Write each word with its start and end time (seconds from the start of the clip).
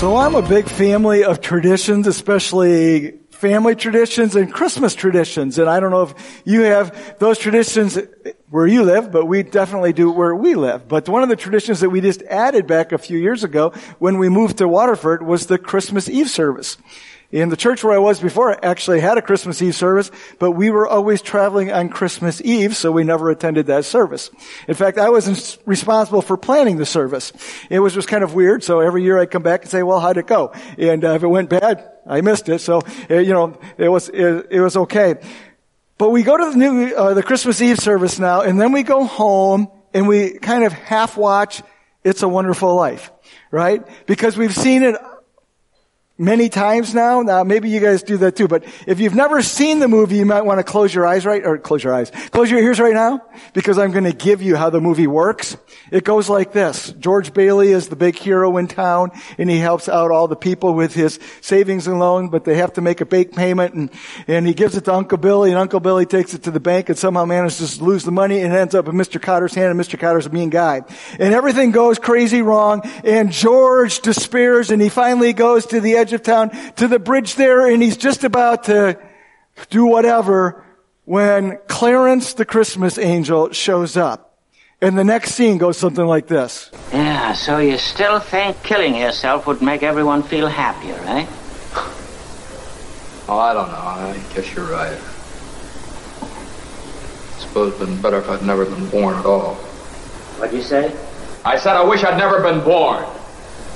So 0.00 0.16
I'm 0.16 0.34
a 0.34 0.40
big 0.40 0.66
family 0.66 1.24
of 1.24 1.42
traditions, 1.42 2.06
especially 2.06 3.18
family 3.32 3.76
traditions 3.76 4.34
and 4.34 4.50
Christmas 4.50 4.94
traditions. 4.94 5.58
And 5.58 5.68
I 5.68 5.78
don't 5.78 5.90
know 5.90 6.04
if 6.04 6.42
you 6.46 6.62
have 6.62 7.18
those 7.18 7.36
traditions 7.36 7.98
where 8.48 8.66
you 8.66 8.82
live, 8.82 9.12
but 9.12 9.26
we 9.26 9.42
definitely 9.42 9.92
do 9.92 10.10
where 10.10 10.34
we 10.34 10.54
live. 10.54 10.88
But 10.88 11.06
one 11.06 11.22
of 11.22 11.28
the 11.28 11.36
traditions 11.36 11.80
that 11.80 11.90
we 11.90 12.00
just 12.00 12.22
added 12.22 12.66
back 12.66 12.92
a 12.92 12.98
few 12.98 13.18
years 13.18 13.44
ago 13.44 13.74
when 13.98 14.16
we 14.16 14.30
moved 14.30 14.56
to 14.56 14.68
Waterford 14.68 15.22
was 15.22 15.48
the 15.48 15.58
Christmas 15.58 16.08
Eve 16.08 16.30
service. 16.30 16.78
In 17.32 17.48
the 17.48 17.56
church 17.56 17.84
where 17.84 17.94
I 17.94 17.98
was 17.98 18.18
before, 18.18 18.52
I 18.52 18.58
actually 18.68 18.98
had 18.98 19.16
a 19.16 19.22
Christmas 19.22 19.62
Eve 19.62 19.76
service, 19.76 20.10
but 20.40 20.50
we 20.50 20.68
were 20.70 20.88
always 20.88 21.22
traveling 21.22 21.70
on 21.70 21.88
Christmas 21.88 22.42
Eve, 22.42 22.74
so 22.76 22.90
we 22.90 23.04
never 23.04 23.30
attended 23.30 23.66
that 23.66 23.84
service. 23.84 24.30
In 24.66 24.74
fact, 24.74 24.98
I 24.98 25.10
was 25.10 25.58
responsible 25.64 26.22
for 26.22 26.36
planning 26.36 26.76
the 26.76 26.86
service. 26.86 27.32
It 27.70 27.78
was 27.78 27.94
just 27.94 28.08
kind 28.08 28.24
of 28.24 28.34
weird, 28.34 28.64
so 28.64 28.80
every 28.80 29.04
year 29.04 29.16
I'd 29.16 29.30
come 29.30 29.44
back 29.44 29.62
and 29.62 29.70
say, 29.70 29.84
well, 29.84 30.00
how'd 30.00 30.16
it 30.16 30.26
go? 30.26 30.52
And 30.76 31.04
uh, 31.04 31.12
if 31.12 31.22
it 31.22 31.28
went 31.28 31.50
bad, 31.50 31.88
I 32.04 32.20
missed 32.20 32.48
it, 32.48 32.58
so, 32.58 32.82
uh, 33.08 33.14
you 33.14 33.32
know, 33.32 33.56
it 33.78 33.88
was, 33.88 34.08
it, 34.08 34.48
it, 34.50 34.60
was 34.60 34.76
okay. 34.76 35.14
But 35.98 36.10
we 36.10 36.24
go 36.24 36.36
to 36.36 36.50
the 36.50 36.56
new, 36.56 36.94
uh, 36.96 37.14
the 37.14 37.22
Christmas 37.22 37.62
Eve 37.62 37.78
service 37.78 38.18
now, 38.18 38.40
and 38.40 38.60
then 38.60 38.72
we 38.72 38.82
go 38.82 39.04
home, 39.04 39.70
and 39.94 40.08
we 40.08 40.36
kind 40.40 40.64
of 40.64 40.72
half 40.72 41.16
watch 41.16 41.62
It's 42.02 42.24
a 42.24 42.28
Wonderful 42.28 42.74
Life, 42.74 43.12
right? 43.52 43.86
Because 44.06 44.36
we've 44.36 44.54
seen 44.54 44.82
it 44.82 44.96
many 46.20 46.50
times 46.50 46.94
now. 46.94 47.22
Now, 47.22 47.42
maybe 47.42 47.70
you 47.70 47.80
guys 47.80 48.02
do 48.02 48.18
that 48.18 48.36
too, 48.36 48.46
but 48.46 48.64
if 48.86 49.00
you've 49.00 49.14
never 49.14 49.40
seen 49.42 49.78
the 49.78 49.88
movie, 49.88 50.16
you 50.16 50.26
might 50.26 50.42
want 50.42 50.58
to 50.58 50.64
close 50.64 50.94
your 50.94 51.06
eyes 51.06 51.24
right, 51.24 51.44
or 51.44 51.56
close 51.58 51.82
your 51.82 51.94
eyes. 51.94 52.10
Close 52.30 52.50
your 52.50 52.60
ears 52.60 52.78
right 52.78 52.92
now, 52.92 53.22
because 53.54 53.78
I'm 53.78 53.90
going 53.90 54.04
to 54.04 54.12
give 54.12 54.42
you 54.42 54.54
how 54.54 54.68
the 54.68 54.80
movie 54.80 55.06
works. 55.06 55.56
It 55.90 56.04
goes 56.04 56.28
like 56.28 56.52
this. 56.52 56.92
George 56.92 57.32
Bailey 57.32 57.72
is 57.72 57.88
the 57.88 57.96
big 57.96 58.16
hero 58.16 58.58
in 58.58 58.68
town, 58.68 59.10
and 59.38 59.48
he 59.48 59.58
helps 59.58 59.88
out 59.88 60.10
all 60.10 60.28
the 60.28 60.36
people 60.36 60.74
with 60.74 60.94
his 60.94 61.18
savings 61.40 61.86
and 61.86 61.98
loan, 61.98 62.28
but 62.28 62.44
they 62.44 62.56
have 62.56 62.74
to 62.74 62.82
make 62.82 63.00
a 63.00 63.06
bank 63.06 63.34
payment, 63.34 63.74
and, 63.74 63.90
and 64.28 64.46
he 64.46 64.52
gives 64.52 64.76
it 64.76 64.84
to 64.84 64.94
Uncle 64.94 65.18
Billy, 65.18 65.50
and 65.50 65.58
Uncle 65.58 65.80
Billy 65.80 66.04
takes 66.04 66.34
it 66.34 66.42
to 66.42 66.50
the 66.50 66.60
bank 66.60 66.90
and 66.90 66.98
somehow 66.98 67.24
manages 67.24 67.78
to 67.78 67.84
lose 67.84 68.04
the 68.04 68.12
money, 68.12 68.40
and 68.40 68.52
it 68.52 68.56
ends 68.56 68.74
up 68.74 68.86
in 68.88 68.94
Mr. 68.94 69.20
Potter's 69.20 69.54
hand, 69.54 69.70
and 69.70 69.80
Mr. 69.80 69.98
Potter's 69.98 70.26
a 70.26 70.30
mean 70.30 70.50
guy. 70.50 70.82
And 71.18 71.32
everything 71.32 71.70
goes 71.70 71.98
crazy 71.98 72.42
wrong, 72.42 72.82
and 73.04 73.32
George 73.32 74.00
despairs, 74.00 74.70
and 74.70 74.82
he 74.82 74.90
finally 74.90 75.32
goes 75.32 75.64
to 75.66 75.80
the 75.80 75.96
edge 75.96 76.09
edge 76.10 76.14
of 76.14 76.22
town 76.22 76.50
to 76.74 76.88
the 76.88 76.98
bridge 76.98 77.36
there 77.36 77.66
and 77.70 77.82
he's 77.82 77.96
just 77.96 78.24
about 78.24 78.64
to 78.64 78.98
do 79.70 79.86
whatever 79.86 80.64
when 81.04 81.58
Clarence 81.68 82.34
the 82.34 82.44
Christmas 82.44 82.98
angel 82.98 83.52
shows 83.52 83.96
up. 83.96 84.26
And 84.82 84.98
the 84.98 85.04
next 85.04 85.32
scene 85.32 85.58
goes 85.58 85.76
something 85.76 86.06
like 86.06 86.26
this. 86.26 86.70
Yeah, 86.92 87.34
so 87.34 87.58
you 87.58 87.76
still 87.76 88.18
think 88.18 88.62
killing 88.62 88.96
yourself 88.96 89.46
would 89.46 89.60
make 89.60 89.82
everyone 89.82 90.22
feel 90.22 90.48
happier, 90.48 90.98
eh? 91.04 91.26
Oh, 93.28 93.38
I 93.38 93.52
don't 93.52 93.68
know. 93.68 93.76
I 93.76 94.18
guess 94.34 94.52
you're 94.54 94.64
right. 94.64 94.98
I 97.36 97.40
suppose 97.40 97.74
it'd 97.74 97.86
been 97.86 98.00
better 98.00 98.18
if 98.18 98.28
I'd 98.28 98.42
never 98.42 98.64
been 98.64 98.88
born 98.88 99.16
at 99.16 99.26
all. 99.26 99.56
What'd 100.38 100.56
you 100.56 100.62
say? 100.62 100.96
I 101.44 101.58
said 101.58 101.76
I 101.76 101.84
wish 101.84 102.02
I'd 102.02 102.18
never 102.18 102.40
been 102.40 102.64
born. 102.64 103.04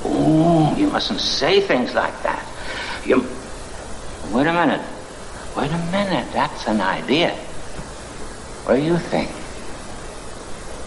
Oh, 0.05 0.75
you 0.77 0.89
mustn't 0.89 1.21
say 1.21 1.61
things 1.61 1.95
like 1.95 2.23
that. 2.23 2.47
You. 3.05 3.27
Wait 4.33 4.47
a 4.47 4.53
minute. 4.53 4.83
Wait 5.57 5.71
a 5.71 5.79
minute. 5.91 6.27
That's 6.33 6.67
an 6.67 6.81
idea. 6.81 7.35
What 8.65 8.77
do 8.77 8.83
you 8.83 8.99
think? 8.99 9.31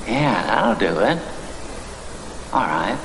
Yeah, 0.07 0.43
that'll 0.43 0.75
do 0.75 0.99
it. 0.99 1.19
All 2.53 2.65
right. 2.65 2.97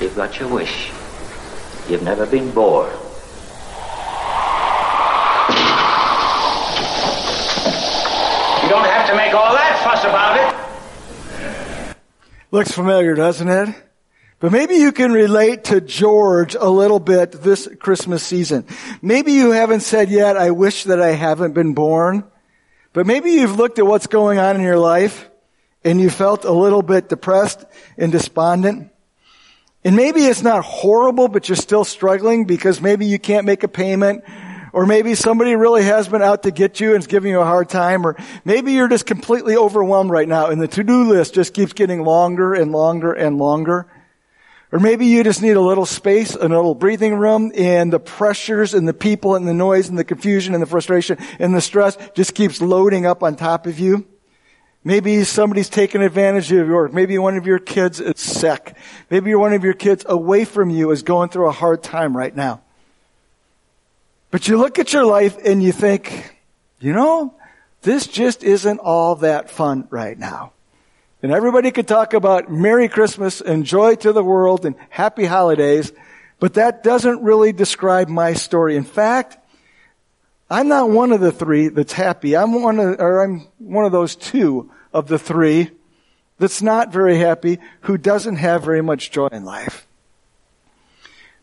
You've 0.00 0.16
got 0.16 0.38
your 0.38 0.48
wish. 0.48 0.90
You've 1.88 2.02
never 2.02 2.26
been 2.26 2.50
bored. 2.52 2.92
You 8.62 8.68
don't 8.68 8.86
have 8.86 9.06
to 9.08 9.16
make 9.16 9.34
all 9.34 9.52
that 9.52 9.80
fuss 9.84 10.04
about. 10.04 10.19
Looks 12.52 12.72
familiar, 12.72 13.14
doesn't 13.14 13.48
it? 13.48 13.68
But 14.40 14.50
maybe 14.50 14.74
you 14.74 14.90
can 14.90 15.12
relate 15.12 15.64
to 15.64 15.80
George 15.80 16.56
a 16.58 16.68
little 16.68 16.98
bit 16.98 17.30
this 17.30 17.68
Christmas 17.78 18.24
season. 18.24 18.66
Maybe 19.00 19.32
you 19.32 19.52
haven't 19.52 19.80
said 19.80 20.10
yet, 20.10 20.36
I 20.36 20.50
wish 20.50 20.84
that 20.84 21.00
I 21.00 21.12
haven't 21.12 21.52
been 21.52 21.74
born. 21.74 22.24
But 22.92 23.06
maybe 23.06 23.30
you've 23.30 23.56
looked 23.56 23.78
at 23.78 23.86
what's 23.86 24.08
going 24.08 24.38
on 24.38 24.56
in 24.56 24.62
your 24.62 24.78
life 24.78 25.30
and 25.84 26.00
you 26.00 26.10
felt 26.10 26.44
a 26.44 26.50
little 26.50 26.82
bit 26.82 27.08
depressed 27.08 27.64
and 27.96 28.10
despondent. 28.10 28.90
And 29.84 29.94
maybe 29.94 30.22
it's 30.22 30.42
not 30.42 30.64
horrible, 30.64 31.28
but 31.28 31.48
you're 31.48 31.54
still 31.54 31.84
struggling 31.84 32.46
because 32.46 32.80
maybe 32.80 33.06
you 33.06 33.20
can't 33.20 33.46
make 33.46 33.62
a 33.62 33.68
payment 33.68 34.24
or 34.72 34.86
maybe 34.86 35.14
somebody 35.14 35.54
really 35.54 35.82
has 35.82 36.08
been 36.08 36.22
out 36.22 36.42
to 36.44 36.50
get 36.50 36.80
you 36.80 36.94
and 36.94 37.00
is 37.00 37.06
giving 37.06 37.30
you 37.30 37.40
a 37.40 37.44
hard 37.44 37.68
time. 37.68 38.06
Or 38.06 38.16
maybe 38.44 38.72
you're 38.72 38.88
just 38.88 39.06
completely 39.06 39.56
overwhelmed 39.56 40.10
right 40.10 40.28
now 40.28 40.46
and 40.46 40.60
the 40.60 40.68
to-do 40.68 41.04
list 41.04 41.34
just 41.34 41.54
keeps 41.54 41.72
getting 41.72 42.02
longer 42.02 42.54
and 42.54 42.72
longer 42.72 43.12
and 43.12 43.38
longer. 43.38 43.86
Or 44.72 44.78
maybe 44.78 45.06
you 45.06 45.24
just 45.24 45.42
need 45.42 45.56
a 45.56 45.60
little 45.60 45.86
space, 45.86 46.36
a 46.36 46.46
little 46.46 46.76
breathing 46.76 47.14
room, 47.14 47.50
and 47.56 47.92
the 47.92 47.98
pressures 47.98 48.72
and 48.72 48.86
the 48.86 48.94
people 48.94 49.34
and 49.34 49.48
the 49.48 49.54
noise 49.54 49.88
and 49.88 49.98
the 49.98 50.04
confusion 50.04 50.54
and 50.54 50.62
the 50.62 50.66
frustration 50.66 51.18
and 51.40 51.52
the 51.52 51.60
stress 51.60 51.98
just 52.14 52.34
keeps 52.34 52.60
loading 52.60 53.04
up 53.04 53.24
on 53.24 53.34
top 53.34 53.66
of 53.66 53.80
you. 53.80 54.06
Maybe 54.84 55.24
somebody's 55.24 55.68
taking 55.68 56.02
advantage 56.02 56.50
of 56.52 56.68
you, 56.68 56.88
maybe 56.92 57.18
one 57.18 57.36
of 57.36 57.46
your 57.46 57.58
kids 57.58 58.00
is 58.00 58.18
sick. 58.18 58.74
Maybe 59.10 59.34
one 59.34 59.52
of 59.52 59.64
your 59.64 59.74
kids 59.74 60.06
away 60.08 60.44
from 60.44 60.70
you 60.70 60.90
is 60.92 61.02
going 61.02 61.28
through 61.30 61.48
a 61.48 61.52
hard 61.52 61.82
time 61.82 62.16
right 62.16 62.34
now. 62.34 62.62
But 64.30 64.46
you 64.46 64.58
look 64.58 64.78
at 64.78 64.92
your 64.92 65.04
life 65.04 65.36
and 65.44 65.62
you 65.62 65.72
think, 65.72 66.36
you 66.78 66.92
know, 66.92 67.34
this 67.82 68.06
just 68.06 68.44
isn't 68.44 68.78
all 68.78 69.16
that 69.16 69.50
fun 69.50 69.88
right 69.90 70.18
now. 70.18 70.52
And 71.22 71.32
everybody 71.32 71.70
could 71.70 71.88
talk 71.88 72.14
about 72.14 72.50
Merry 72.50 72.88
Christmas 72.88 73.40
and 73.40 73.66
joy 73.66 73.96
to 73.96 74.12
the 74.12 74.24
world 74.24 74.64
and 74.64 74.74
happy 74.88 75.24
holidays, 75.24 75.92
but 76.38 76.54
that 76.54 76.82
doesn't 76.82 77.22
really 77.22 77.52
describe 77.52 78.08
my 78.08 78.32
story. 78.32 78.76
In 78.76 78.84
fact, 78.84 79.36
I'm 80.48 80.68
not 80.68 80.90
one 80.90 81.12
of 81.12 81.20
the 81.20 81.32
three 81.32 81.68
that's 81.68 81.92
happy. 81.92 82.36
I'm 82.36 82.62
one 82.62 82.78
of, 82.78 82.98
or 82.98 83.22
I'm 83.22 83.46
one 83.58 83.84
of 83.84 83.92
those 83.92 84.16
two 84.16 84.70
of 84.92 85.08
the 85.08 85.18
three 85.18 85.70
that's 86.38 86.62
not 86.62 86.90
very 86.90 87.18
happy, 87.18 87.58
who 87.82 87.98
doesn't 87.98 88.36
have 88.36 88.64
very 88.64 88.82
much 88.82 89.10
joy 89.10 89.28
in 89.30 89.44
life. 89.44 89.86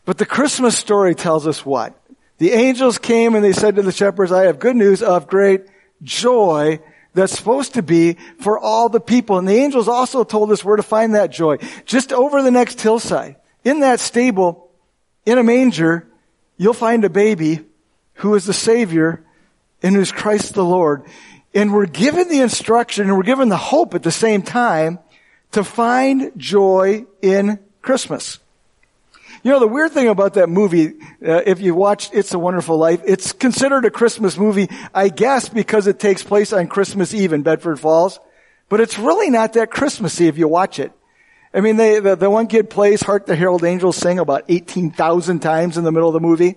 But 0.04 0.18
the 0.18 0.26
Christmas 0.26 0.76
story 0.76 1.14
tells 1.14 1.46
us 1.46 1.64
what? 1.64 1.97
The 2.38 2.52
angels 2.52 2.98
came 2.98 3.34
and 3.34 3.44
they 3.44 3.52
said 3.52 3.76
to 3.76 3.82
the 3.82 3.92
shepherds, 3.92 4.32
I 4.32 4.44
have 4.44 4.58
good 4.58 4.76
news 4.76 5.02
of 5.02 5.26
great 5.26 5.66
joy 6.02 6.80
that's 7.14 7.36
supposed 7.36 7.74
to 7.74 7.82
be 7.82 8.16
for 8.40 8.58
all 8.58 8.88
the 8.88 9.00
people. 9.00 9.38
And 9.38 9.48
the 9.48 9.56
angels 9.56 9.88
also 9.88 10.22
told 10.24 10.52
us 10.52 10.64
where 10.64 10.76
to 10.76 10.82
find 10.82 11.14
that 11.14 11.30
joy. 11.30 11.58
Just 11.84 12.12
over 12.12 12.42
the 12.42 12.50
next 12.50 12.80
hillside, 12.80 13.36
in 13.64 13.80
that 13.80 13.98
stable, 13.98 14.70
in 15.26 15.36
a 15.36 15.42
manger, 15.42 16.06
you'll 16.56 16.74
find 16.74 17.04
a 17.04 17.10
baby 17.10 17.66
who 18.14 18.34
is 18.34 18.44
the 18.44 18.52
Savior 18.52 19.24
and 19.82 19.96
who's 19.96 20.12
Christ 20.12 20.54
the 20.54 20.64
Lord. 20.64 21.04
And 21.54 21.72
we're 21.72 21.86
given 21.86 22.28
the 22.28 22.40
instruction 22.40 23.08
and 23.08 23.16
we're 23.16 23.24
given 23.24 23.48
the 23.48 23.56
hope 23.56 23.94
at 23.94 24.02
the 24.04 24.12
same 24.12 24.42
time 24.42 25.00
to 25.52 25.64
find 25.64 26.32
joy 26.36 27.06
in 27.20 27.58
Christmas. 27.82 28.38
You 29.42 29.52
know, 29.52 29.60
the 29.60 29.68
weird 29.68 29.92
thing 29.92 30.08
about 30.08 30.34
that 30.34 30.48
movie, 30.48 30.94
uh, 31.24 31.42
if 31.46 31.60
you 31.60 31.74
watch 31.74 32.10
It's 32.12 32.34
a 32.34 32.38
Wonderful 32.38 32.76
Life, 32.76 33.02
it's 33.06 33.32
considered 33.32 33.84
a 33.84 33.90
Christmas 33.90 34.36
movie, 34.36 34.68
I 34.92 35.08
guess 35.08 35.48
because 35.48 35.86
it 35.86 36.00
takes 36.00 36.22
place 36.22 36.52
on 36.52 36.66
Christmas 36.66 37.14
Eve 37.14 37.32
in 37.32 37.42
Bedford 37.42 37.78
Falls. 37.78 38.18
But 38.68 38.80
it's 38.80 38.98
really 38.98 39.30
not 39.30 39.52
that 39.54 39.70
Christmassy 39.70 40.26
if 40.26 40.38
you 40.38 40.48
watch 40.48 40.78
it. 40.78 40.92
I 41.54 41.60
mean, 41.60 41.76
they, 41.76 42.00
the, 42.00 42.16
the 42.16 42.28
one 42.28 42.46
kid 42.46 42.68
plays 42.68 43.00
Hark 43.00 43.26
the 43.26 43.36
Herald 43.36 43.64
Angels 43.64 43.96
sing 43.96 44.18
about 44.18 44.44
18,000 44.48 45.40
times 45.40 45.78
in 45.78 45.84
the 45.84 45.92
middle 45.92 46.08
of 46.08 46.12
the 46.12 46.20
movie. 46.20 46.56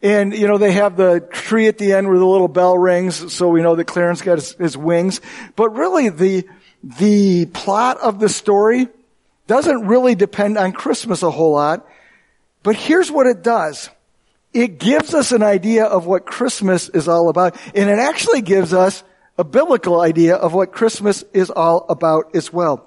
And, 0.00 0.34
you 0.34 0.46
know, 0.46 0.56
they 0.56 0.72
have 0.72 0.96
the 0.96 1.20
tree 1.30 1.66
at 1.66 1.76
the 1.76 1.92
end 1.92 2.08
where 2.08 2.18
the 2.18 2.24
little 2.26 2.48
bell 2.48 2.78
rings, 2.78 3.34
so 3.34 3.48
we 3.48 3.60
know 3.60 3.76
that 3.76 3.84
Clarence 3.84 4.22
got 4.22 4.36
his, 4.36 4.52
his 4.52 4.76
wings. 4.76 5.20
But 5.56 5.74
really, 5.74 6.08
the, 6.08 6.48
the 6.82 7.46
plot 7.46 7.98
of 7.98 8.18
the 8.18 8.30
story 8.30 8.88
doesn't 9.46 9.86
really 9.86 10.14
depend 10.14 10.56
on 10.56 10.72
Christmas 10.72 11.22
a 11.22 11.30
whole 11.30 11.52
lot. 11.52 11.86
But 12.62 12.76
here's 12.76 13.10
what 13.10 13.26
it 13.26 13.42
does. 13.42 13.90
It 14.52 14.78
gives 14.78 15.14
us 15.14 15.32
an 15.32 15.42
idea 15.42 15.84
of 15.84 16.06
what 16.06 16.26
Christmas 16.26 16.88
is 16.88 17.08
all 17.08 17.28
about. 17.28 17.56
And 17.74 17.88
it 17.88 17.98
actually 17.98 18.42
gives 18.42 18.74
us 18.74 19.02
a 19.38 19.44
biblical 19.44 20.00
idea 20.00 20.36
of 20.36 20.52
what 20.52 20.72
Christmas 20.72 21.24
is 21.32 21.50
all 21.50 21.86
about 21.88 22.34
as 22.34 22.52
well. 22.52 22.86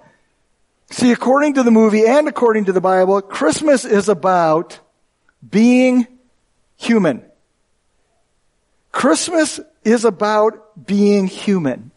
See, 0.91 1.11
according 1.11 1.55
to 1.55 1.63
the 1.63 1.71
movie 1.71 2.05
and 2.05 2.27
according 2.27 2.65
to 2.65 2.73
the 2.73 2.81
Bible, 2.81 3.21
Christmas 3.21 3.85
is 3.85 4.09
about 4.09 4.79
being 5.49 6.07
human. 6.77 7.23
Christmas 8.91 9.59
is 9.83 10.05
about 10.05 10.85
being 10.85 11.27
human. 11.27 11.91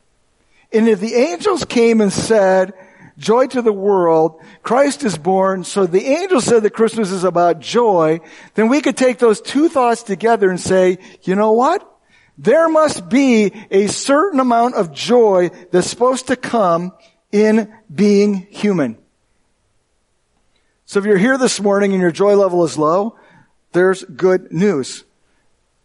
And 0.73 0.89
if 0.89 1.01
the 1.01 1.15
angels 1.15 1.65
came 1.65 2.01
and 2.01 2.13
said, 2.13 2.73
joy 3.19 3.47
to 3.49 3.63
the 3.63 3.73
world. 3.73 4.41
Christ 4.63 5.05
is 5.05 5.17
born. 5.17 5.65
So 5.65 5.87
the 5.87 6.05
angel 6.05 6.41
said 6.41 6.63
that 6.63 6.71
Christmas 6.71 7.11
is 7.11 7.25
about 7.25 7.61
joy. 7.61 8.21
Then 8.55 8.69
we 8.69 8.81
could 8.81 8.97
take 8.97 9.19
those 9.19 9.41
two 9.41 9.69
thoughts 9.69 10.03
together 10.03 10.51
and 10.51 10.61
say, 10.61 10.99
you 11.23 11.35
know 11.35 11.53
what? 11.53 11.91
There 12.39 12.69
must 12.69 13.09
be 13.09 13.53
a 13.71 13.87
certain 13.87 14.41
amount 14.41 14.75
of 14.75 14.93
joy 14.93 15.51
that's 15.71 15.89
supposed 15.89 16.27
to 16.27 16.37
come 16.37 16.93
in 17.33 17.73
being 17.93 18.47
human. 18.51 18.99
So 20.85 21.01
if 21.01 21.07
you're 21.07 21.19
here 21.19 21.39
this 21.39 21.61
morning 21.61 21.93
and 21.93 22.01
your 22.01 22.13
joy 22.13 22.37
level 22.37 22.63
is 22.65 22.79
low, 22.79 23.19
there's 23.73 24.05
good 24.05 24.53
news. 24.53 25.05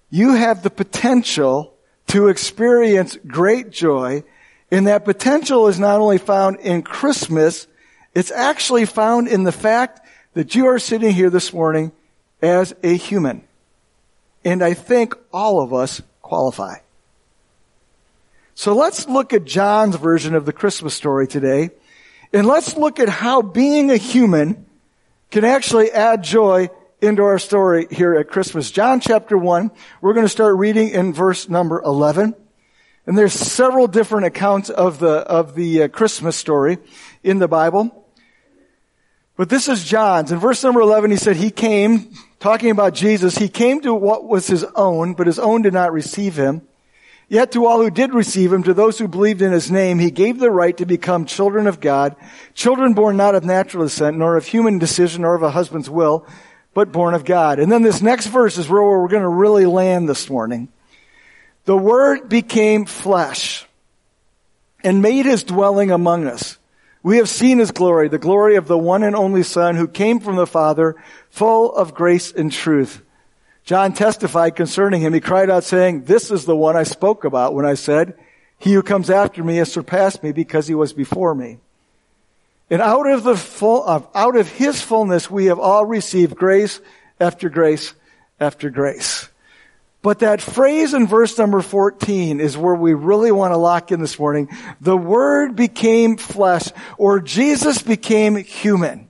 You 0.10 0.36
have 0.36 0.62
the 0.62 0.70
potential 0.70 1.74
to 2.08 2.28
experience 2.28 3.18
great 3.26 3.72
joy, 3.72 4.24
and 4.72 4.88
that 4.88 5.04
potential 5.04 5.68
is 5.68 5.78
not 5.78 6.00
only 6.00 6.18
found 6.18 6.60
in 6.62 6.82
Christmas, 6.82 7.68
it's 8.16 8.32
actually 8.32 8.86
found 8.86 9.28
in 9.28 9.44
the 9.44 9.52
fact 9.52 10.00
that 10.34 10.56
you 10.56 10.68
are 10.68 10.80
sitting 10.80 11.14
here 11.14 11.30
this 11.30 11.54
morning 11.54 11.92
as 12.42 12.74
a 12.82 12.96
human. 12.96 13.44
And 14.46 14.64
I 14.64 14.74
think 14.74 15.14
all 15.32 15.62
of 15.62 15.74
us 15.74 16.02
qualify. 16.22 16.78
So 18.56 18.74
let's 18.74 19.08
look 19.08 19.34
at 19.34 19.46
John's 19.46 19.98
version 19.98 20.36
of 20.36 20.46
the 20.46 20.54
Christmas 20.54 20.94
story 20.94 21.28
today. 21.28 21.72
And 22.34 22.48
let's 22.48 22.78
look 22.78 23.00
at 23.00 23.10
how 23.10 23.42
being 23.42 23.92
a 23.92 23.98
human 23.98 24.66
can 25.32 25.44
actually 25.44 25.92
add 25.92 26.24
joy 26.24 26.70
into 27.02 27.24
our 27.24 27.40
story 27.40 27.88
here 27.92 28.14
at 28.14 28.30
Christmas. 28.30 28.72
John 28.72 29.00
chapter 29.00 29.38
1, 29.38 29.72
we're 30.02 30.14
going 30.14 30.26
to 30.26 30.30
start 30.30 30.58
reading 30.58 30.90
in 30.90 31.14
verse 31.14 31.50
number 31.50 31.82
11. 31.82 32.36
And 33.06 33.18
there's 33.18 33.34
several 33.34 33.88
different 33.88 34.28
accounts 34.28 34.70
of 34.70 35.00
the, 35.00 35.12
of 35.12 35.56
the 35.56 35.84
uh, 35.84 35.88
Christmas 35.88 36.36
story 36.36 36.78
in 37.24 37.40
the 37.40 37.48
Bible. 37.48 38.06
But 39.36 39.50
this 39.50 39.68
is 39.68 39.84
John's. 39.84 40.32
In 40.32 40.38
verse 40.40 40.64
number 40.64 40.82
11, 40.82 41.10
he 41.10 41.18
said, 41.18 41.36
he 41.36 41.50
came, 41.50 42.14
talking 42.40 42.70
about 42.70 42.94
Jesus, 42.94 43.38
he 43.38 43.50
came 43.50 43.82
to 43.82 43.94
what 43.94 44.26
was 44.26 44.46
his 44.46 44.64
own, 44.76 45.16
but 45.16 45.26
his 45.26 45.40
own 45.40 45.64
did 45.64 45.74
not 45.74 45.92
receive 45.92 46.36
him. 46.36 46.62
Yet 47.28 47.54
to 47.54 47.66
all 47.66 47.82
who 47.82 47.90
did 47.90 48.14
receive 48.14 48.52
him, 48.52 48.62
to 48.64 48.74
those 48.74 49.00
who 49.00 49.08
believed 49.08 49.42
in 49.42 49.54
his 49.54 49.72
name, 49.72 50.00
he 50.00 50.12
gave 50.12 50.38
the 50.38 50.52
right 50.52 50.76
to 50.78 50.86
become 50.86 51.26
children 51.26 51.66
of 51.66 51.80
God, 51.80 52.16
children 52.54 52.94
born 52.94 53.16
not 53.16 53.36
of 53.36 53.46
natural 53.46 53.86
descent, 53.86 54.18
nor 54.18 54.36
of 54.36 54.46
human 54.46 54.80
decision, 54.80 55.22
nor 55.22 55.34
of 55.34 55.42
a 55.42 55.52
husband's 55.52 55.90
will, 55.90 56.28
but 56.74 56.92
born 56.92 57.14
of 57.14 57.24
God. 57.24 57.58
And 57.58 57.72
then 57.72 57.84
this 57.84 58.02
next 58.02 58.28
verse 58.28 58.58
is 58.58 58.68
where 58.68 58.84
we're 58.84 59.08
going 59.08 59.24
to 59.24 59.30
really 59.30 59.66
land 59.66 60.10
this 60.10 60.30
morning. 60.30 60.68
The 61.72 61.78
Word 61.78 62.28
became 62.28 62.84
flesh 62.84 63.66
and 64.84 65.02
made 65.02 65.26
his 65.26 65.46
dwelling 65.46 65.90
among 65.90 66.28
us. 66.28 66.58
We 67.02 67.16
have 67.16 67.30
seen 67.30 67.60
his 67.60 67.72
glory, 67.72 68.10
the 68.10 68.18
glory 68.18 68.58
of 68.58 68.68
the 68.68 68.78
one 68.78 69.04
and 69.04 69.16
only 69.16 69.42
Son 69.44 69.78
who 69.78 69.88
came 69.88 70.20
from 70.20 70.36
the 70.36 70.46
Father, 70.46 71.02
full 71.30 71.74
of 71.74 71.94
grace 71.94 72.34
and 72.34 72.52
truth. 72.52 73.02
John 73.64 73.94
testified 73.94 74.58
concerning 74.58 75.00
him. 75.00 75.14
He 75.14 75.22
cried 75.22 75.50
out 75.50 75.64
saying, 75.64 76.04
this 76.04 76.30
is 76.30 76.44
the 76.44 76.58
one 76.58 76.76
I 76.76 76.84
spoke 76.84 77.24
about 77.24 77.54
when 77.54 77.66
I 77.66 77.76
said, 77.76 78.16
he 78.58 78.74
who 78.74 78.84
comes 78.84 79.10
after 79.10 79.42
me 79.42 79.56
has 79.56 79.72
surpassed 79.72 80.24
me 80.24 80.34
because 80.34 80.68
he 80.68 80.76
was 80.76 80.92
before 80.92 81.34
me. 81.34 81.60
And 82.70 82.82
out 82.82 83.10
of 83.10 83.24
the 83.24 83.38
full, 83.38 83.88
out 84.14 84.36
of 84.36 84.52
his 84.52 84.82
fullness 84.82 85.32
we 85.32 85.46
have 85.46 85.60
all 85.60 85.86
received 85.86 86.36
grace 86.36 86.82
after 87.18 87.48
grace 87.48 87.94
after 88.42 88.70
grace. 88.70 89.30
But 90.02 90.20
that 90.20 90.42
phrase 90.42 90.94
in 90.94 91.06
verse 91.06 91.38
number 91.38 91.62
14 91.62 92.40
is 92.40 92.58
where 92.58 92.74
we 92.74 92.94
really 92.94 93.32
want 93.32 93.54
to 93.54 93.58
lock 93.58 93.92
in 93.92 94.00
this 94.02 94.18
morning. 94.18 94.50
The 94.80 94.98
Word 94.98 95.56
became 95.56 96.18
flesh, 96.18 96.70
or 96.98 97.20
Jesus 97.20 97.84
became 97.84 98.36
human. 98.36 99.10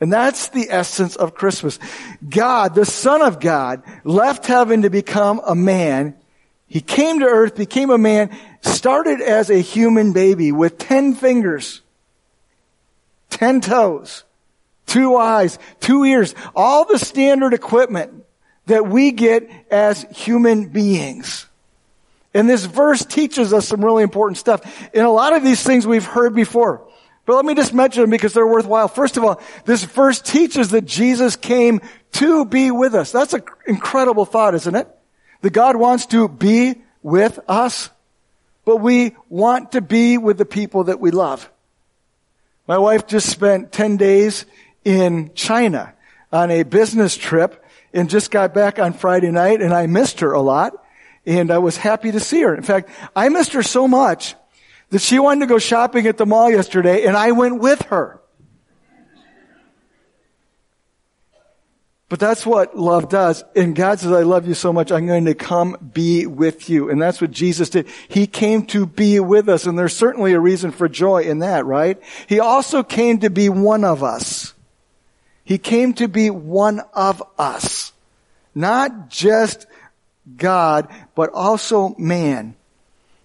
And 0.00 0.12
that's 0.12 0.48
the 0.48 0.68
essence 0.70 1.16
of 1.16 1.34
Christmas. 1.34 1.78
God, 2.26 2.74
the 2.74 2.86
Son 2.86 3.20
of 3.20 3.40
God, 3.40 3.82
left 4.04 4.46
heaven 4.46 4.82
to 4.82 4.90
become 4.90 5.40
a 5.46 5.54
man. 5.54 6.14
He 6.66 6.80
came 6.80 7.20
to 7.20 7.26
earth, 7.26 7.54
became 7.54 7.90
a 7.90 7.98
man, 7.98 8.36
started 8.62 9.20
as 9.20 9.50
a 9.50 9.58
human 9.58 10.12
baby 10.12 10.50
with 10.50 10.78
ten 10.78 11.14
fingers, 11.14 11.82
ten 13.28 13.60
toes, 13.60 14.24
two 14.86 15.16
eyes, 15.16 15.58
two 15.80 16.04
ears, 16.04 16.34
all 16.54 16.86
the 16.86 16.98
standard 16.98 17.52
equipment 17.52 18.25
that 18.66 18.86
we 18.86 19.12
get 19.12 19.48
as 19.70 20.02
human 20.10 20.68
beings. 20.68 21.46
And 22.34 22.50
this 22.50 22.66
verse 22.66 23.04
teaches 23.04 23.52
us 23.52 23.68
some 23.68 23.84
really 23.84 24.02
important 24.02 24.36
stuff. 24.36 24.60
And 24.92 25.04
a 25.06 25.10
lot 25.10 25.34
of 25.34 25.42
these 25.42 25.62
things 25.62 25.86
we've 25.86 26.04
heard 26.04 26.34
before. 26.34 26.86
But 27.24 27.36
let 27.36 27.44
me 27.44 27.54
just 27.54 27.74
mention 27.74 28.02
them 28.02 28.10
because 28.10 28.34
they're 28.34 28.46
worthwhile. 28.46 28.88
First 28.88 29.16
of 29.16 29.24
all, 29.24 29.40
this 29.64 29.82
verse 29.84 30.20
teaches 30.20 30.70
that 30.70 30.84
Jesus 30.84 31.34
came 31.34 31.80
to 32.12 32.44
be 32.44 32.70
with 32.70 32.94
us. 32.94 33.10
That's 33.10 33.32
an 33.32 33.42
incredible 33.66 34.24
thought, 34.24 34.54
isn't 34.54 34.74
it? 34.74 34.88
That 35.40 35.52
God 35.52 35.76
wants 35.76 36.06
to 36.06 36.28
be 36.28 36.82
with 37.02 37.38
us, 37.48 37.90
but 38.64 38.76
we 38.76 39.16
want 39.28 39.72
to 39.72 39.80
be 39.80 40.18
with 40.18 40.38
the 40.38 40.44
people 40.44 40.84
that 40.84 41.00
we 41.00 41.10
love. 41.10 41.50
My 42.68 42.78
wife 42.78 43.06
just 43.06 43.28
spent 43.28 43.72
10 43.72 43.96
days 43.96 44.44
in 44.84 45.32
China 45.34 45.94
on 46.32 46.50
a 46.50 46.64
business 46.64 47.16
trip 47.16 47.64
and 47.96 48.10
just 48.10 48.30
got 48.30 48.54
back 48.54 48.78
on 48.78 48.92
Friday 48.92 49.30
night 49.30 49.62
and 49.62 49.72
I 49.72 49.86
missed 49.86 50.20
her 50.20 50.32
a 50.32 50.40
lot 50.40 50.74
and 51.24 51.50
I 51.50 51.58
was 51.58 51.76
happy 51.76 52.12
to 52.12 52.20
see 52.20 52.42
her. 52.42 52.54
In 52.54 52.62
fact, 52.62 52.90
I 53.16 53.30
missed 53.30 53.54
her 53.54 53.62
so 53.62 53.88
much 53.88 54.36
that 54.90 55.00
she 55.00 55.18
wanted 55.18 55.40
to 55.40 55.46
go 55.46 55.58
shopping 55.58 56.06
at 56.06 56.18
the 56.18 56.26
mall 56.26 56.50
yesterday 56.50 57.06
and 57.06 57.16
I 57.16 57.32
went 57.32 57.58
with 57.58 57.82
her. 57.86 58.20
But 62.08 62.20
that's 62.20 62.46
what 62.46 62.78
love 62.78 63.08
does. 63.08 63.42
And 63.56 63.74
God 63.74 63.98
says, 63.98 64.12
I 64.12 64.22
love 64.22 64.46
you 64.46 64.54
so 64.54 64.72
much, 64.72 64.92
I'm 64.92 65.08
going 65.08 65.24
to 65.24 65.34
come 65.34 65.90
be 65.92 66.26
with 66.26 66.70
you. 66.70 66.88
And 66.88 67.02
that's 67.02 67.20
what 67.20 67.32
Jesus 67.32 67.68
did. 67.68 67.88
He 68.06 68.28
came 68.28 68.64
to 68.66 68.86
be 68.86 69.18
with 69.18 69.48
us, 69.48 69.66
and 69.66 69.76
there's 69.76 69.96
certainly 69.96 70.32
a 70.32 70.38
reason 70.38 70.70
for 70.70 70.88
joy 70.88 71.22
in 71.22 71.40
that, 71.40 71.66
right? 71.66 72.00
He 72.28 72.38
also 72.38 72.84
came 72.84 73.18
to 73.18 73.30
be 73.30 73.48
one 73.48 73.82
of 73.82 74.04
us. 74.04 74.54
He 75.46 75.58
came 75.58 75.94
to 75.94 76.08
be 76.08 76.28
one 76.28 76.80
of 76.92 77.22
us. 77.38 77.92
Not 78.52 79.08
just 79.08 79.66
God, 80.36 80.88
but 81.14 81.30
also 81.32 81.94
man. 81.96 82.56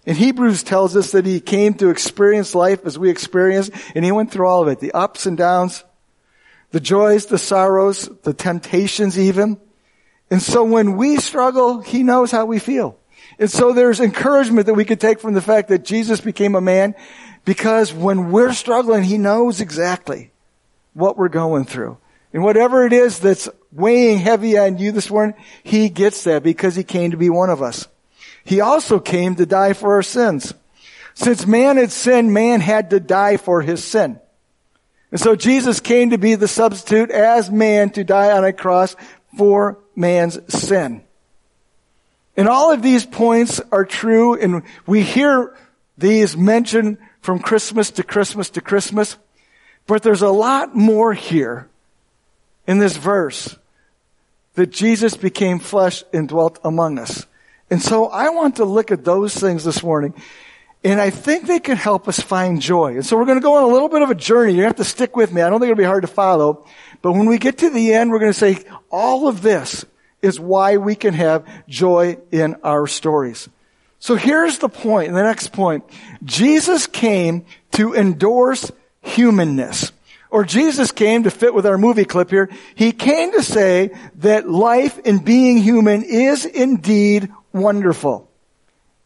And 0.06 0.16
Hebrews 0.16 0.62
tells 0.62 0.96
us 0.96 1.10
that 1.12 1.26
he 1.26 1.40
came 1.40 1.74
to 1.74 1.90
experience 1.90 2.54
life 2.54 2.86
as 2.86 2.96
we 2.96 3.10
experience, 3.10 3.70
and 3.94 4.04
he 4.04 4.12
went 4.12 4.30
through 4.30 4.46
all 4.46 4.62
of 4.62 4.68
it. 4.68 4.78
The 4.78 4.92
ups 4.92 5.26
and 5.26 5.36
downs, 5.36 5.82
the 6.70 6.80
joys, 6.80 7.26
the 7.26 7.38
sorrows, 7.38 8.08
the 8.22 8.32
temptations 8.32 9.18
even. 9.18 9.60
And 10.30 10.40
so 10.40 10.62
when 10.62 10.96
we 10.96 11.16
struggle, 11.16 11.80
he 11.80 12.04
knows 12.04 12.30
how 12.30 12.46
we 12.46 12.60
feel. 12.60 12.98
And 13.40 13.50
so 13.50 13.72
there's 13.72 13.98
encouragement 13.98 14.66
that 14.66 14.74
we 14.74 14.84
could 14.84 15.00
take 15.00 15.18
from 15.18 15.34
the 15.34 15.40
fact 15.40 15.68
that 15.70 15.84
Jesus 15.84 16.20
became 16.20 16.54
a 16.54 16.60
man 16.60 16.94
because 17.44 17.92
when 17.92 18.30
we're 18.30 18.52
struggling, 18.52 19.02
he 19.02 19.18
knows 19.18 19.60
exactly 19.60 20.30
what 20.94 21.18
we're 21.18 21.28
going 21.28 21.64
through. 21.64 21.98
And 22.32 22.42
whatever 22.42 22.86
it 22.86 22.92
is 22.92 23.18
that's 23.18 23.48
weighing 23.72 24.18
heavy 24.18 24.58
on 24.58 24.78
you 24.78 24.92
this 24.92 25.10
morning, 25.10 25.36
he 25.62 25.88
gets 25.88 26.24
that 26.24 26.42
because 26.42 26.74
he 26.74 26.84
came 26.84 27.10
to 27.10 27.16
be 27.16 27.30
one 27.30 27.50
of 27.50 27.62
us. 27.62 27.88
He 28.44 28.60
also 28.60 28.98
came 28.98 29.36
to 29.36 29.46
die 29.46 29.72
for 29.72 29.94
our 29.94 30.02
sins. 30.02 30.54
Since 31.14 31.46
man 31.46 31.76
had 31.76 31.92
sinned, 31.92 32.32
man 32.32 32.60
had 32.60 32.90
to 32.90 33.00
die 33.00 33.36
for 33.36 33.60
his 33.60 33.84
sin. 33.84 34.18
And 35.10 35.20
so 35.20 35.36
Jesus 35.36 35.80
came 35.80 36.10
to 36.10 36.18
be 36.18 36.34
the 36.34 36.48
substitute 36.48 37.10
as 37.10 37.50
man 37.50 37.90
to 37.90 38.04
die 38.04 38.32
on 38.32 38.44
a 38.44 38.52
cross 38.52 38.96
for 39.36 39.78
man's 39.94 40.38
sin. 40.52 41.04
And 42.34 42.48
all 42.48 42.72
of 42.72 42.80
these 42.80 43.04
points 43.04 43.60
are 43.70 43.84
true 43.84 44.34
and 44.34 44.62
we 44.86 45.02
hear 45.02 45.54
these 45.98 46.34
mentioned 46.34 46.96
from 47.20 47.40
Christmas 47.40 47.90
to 47.92 48.02
Christmas 48.02 48.48
to 48.50 48.62
Christmas. 48.62 49.18
But 49.86 50.02
there's 50.02 50.22
a 50.22 50.30
lot 50.30 50.74
more 50.74 51.12
here 51.12 51.68
in 52.66 52.78
this 52.78 52.96
verse 52.96 53.56
that 54.54 54.70
Jesus 54.70 55.16
became 55.16 55.58
flesh 55.58 56.04
and 56.12 56.28
dwelt 56.28 56.58
among 56.64 56.98
us. 56.98 57.26
And 57.70 57.80
so 57.80 58.08
I 58.08 58.28
want 58.30 58.56
to 58.56 58.64
look 58.64 58.90
at 58.90 59.04
those 59.04 59.34
things 59.34 59.64
this 59.64 59.82
morning. 59.82 60.14
And 60.84 61.00
I 61.00 61.10
think 61.10 61.46
they 61.46 61.60
can 61.60 61.76
help 61.76 62.08
us 62.08 62.18
find 62.20 62.60
joy. 62.60 62.94
And 62.94 63.06
so 63.06 63.16
we're 63.16 63.24
going 63.24 63.38
to 63.38 63.42
go 63.42 63.56
on 63.56 63.62
a 63.62 63.72
little 63.72 63.88
bit 63.88 64.02
of 64.02 64.10
a 64.10 64.14
journey. 64.14 64.54
You 64.54 64.64
have 64.64 64.76
to 64.76 64.84
stick 64.84 65.16
with 65.16 65.32
me. 65.32 65.40
I 65.40 65.48
don't 65.48 65.60
think 65.60 65.70
it'll 65.70 65.80
be 65.80 65.84
hard 65.84 66.02
to 66.02 66.08
follow. 66.08 66.66
But 67.02 67.12
when 67.12 67.26
we 67.26 67.38
get 67.38 67.58
to 67.58 67.70
the 67.70 67.94
end, 67.94 68.10
we're 68.10 68.18
going 68.18 68.32
to 68.32 68.38
say 68.38 68.58
all 68.90 69.28
of 69.28 69.42
this 69.42 69.84
is 70.22 70.38
why 70.38 70.76
we 70.76 70.94
can 70.94 71.14
have 71.14 71.46
joy 71.68 72.18
in 72.30 72.56
our 72.62 72.86
stories. 72.86 73.48
So 74.00 74.16
here's 74.16 74.58
the 74.58 74.68
point, 74.68 75.12
the 75.12 75.22
next 75.22 75.52
point. 75.52 75.84
Jesus 76.24 76.88
came 76.88 77.46
to 77.72 77.94
endorse 77.94 78.70
humanness. 79.00 79.92
Or 80.32 80.44
Jesus 80.44 80.92
came 80.92 81.24
to 81.24 81.30
fit 81.30 81.52
with 81.52 81.66
our 81.66 81.76
movie 81.76 82.06
clip 82.06 82.30
here. 82.30 82.48
He 82.74 82.92
came 82.92 83.32
to 83.32 83.42
say 83.42 83.90
that 84.16 84.48
life 84.48 84.98
in 85.00 85.18
being 85.18 85.58
human 85.58 86.02
is 86.02 86.46
indeed 86.46 87.30
wonderful. 87.52 88.30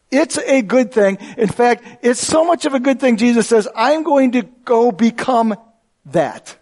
It's 0.09 0.37
a 0.37 0.61
good 0.61 0.93
thing. 0.93 1.17
In 1.37 1.49
fact, 1.49 1.83
it's 2.01 2.25
so 2.25 2.45
much 2.45 2.65
of 2.65 2.73
a 2.73 2.79
good 2.79 3.01
thing, 3.01 3.17
Jesus 3.17 3.45
says, 3.45 3.67
I'm 3.75 4.03
going 4.03 4.31
to 4.31 4.43
go 4.63 4.93
become 4.93 5.57
that. 6.05 6.55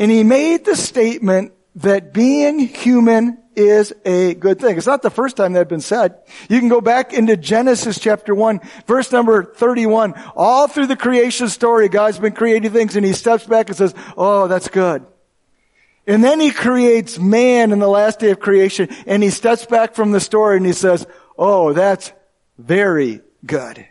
And 0.00 0.10
he 0.10 0.24
made 0.24 0.64
the 0.64 0.74
statement 0.74 1.52
that 1.76 2.12
being 2.12 2.58
human 2.58 3.38
is 3.56 3.92
a 4.04 4.34
good 4.34 4.60
thing. 4.60 4.76
It's 4.76 4.86
not 4.86 5.02
the 5.02 5.10
first 5.10 5.36
time 5.36 5.54
that 5.54 5.68
been 5.68 5.80
said. 5.80 6.18
You 6.48 6.60
can 6.60 6.68
go 6.68 6.80
back 6.80 7.12
into 7.12 7.36
Genesis 7.36 7.98
chapter 7.98 8.34
1, 8.34 8.60
verse 8.86 9.10
number 9.10 9.42
31. 9.44 10.14
All 10.36 10.68
through 10.68 10.86
the 10.86 10.96
creation 10.96 11.48
story, 11.48 11.88
God's 11.88 12.18
been 12.18 12.34
creating 12.34 12.70
things 12.70 12.94
and 12.94 13.04
he 13.04 13.14
steps 13.14 13.46
back 13.46 13.68
and 13.68 13.76
says, 13.76 13.94
oh, 14.16 14.46
that's 14.46 14.68
good. 14.68 15.04
And 16.06 16.22
then 16.22 16.38
he 16.38 16.50
creates 16.50 17.18
man 17.18 17.72
in 17.72 17.78
the 17.80 17.88
last 17.88 18.20
day 18.20 18.30
of 18.30 18.38
creation 18.38 18.88
and 19.06 19.22
he 19.22 19.30
steps 19.30 19.66
back 19.66 19.94
from 19.94 20.12
the 20.12 20.20
story 20.20 20.58
and 20.58 20.66
he 20.66 20.72
says, 20.72 21.06
oh, 21.36 21.72
that's 21.72 22.12
very 22.58 23.22
good. 23.44 23.86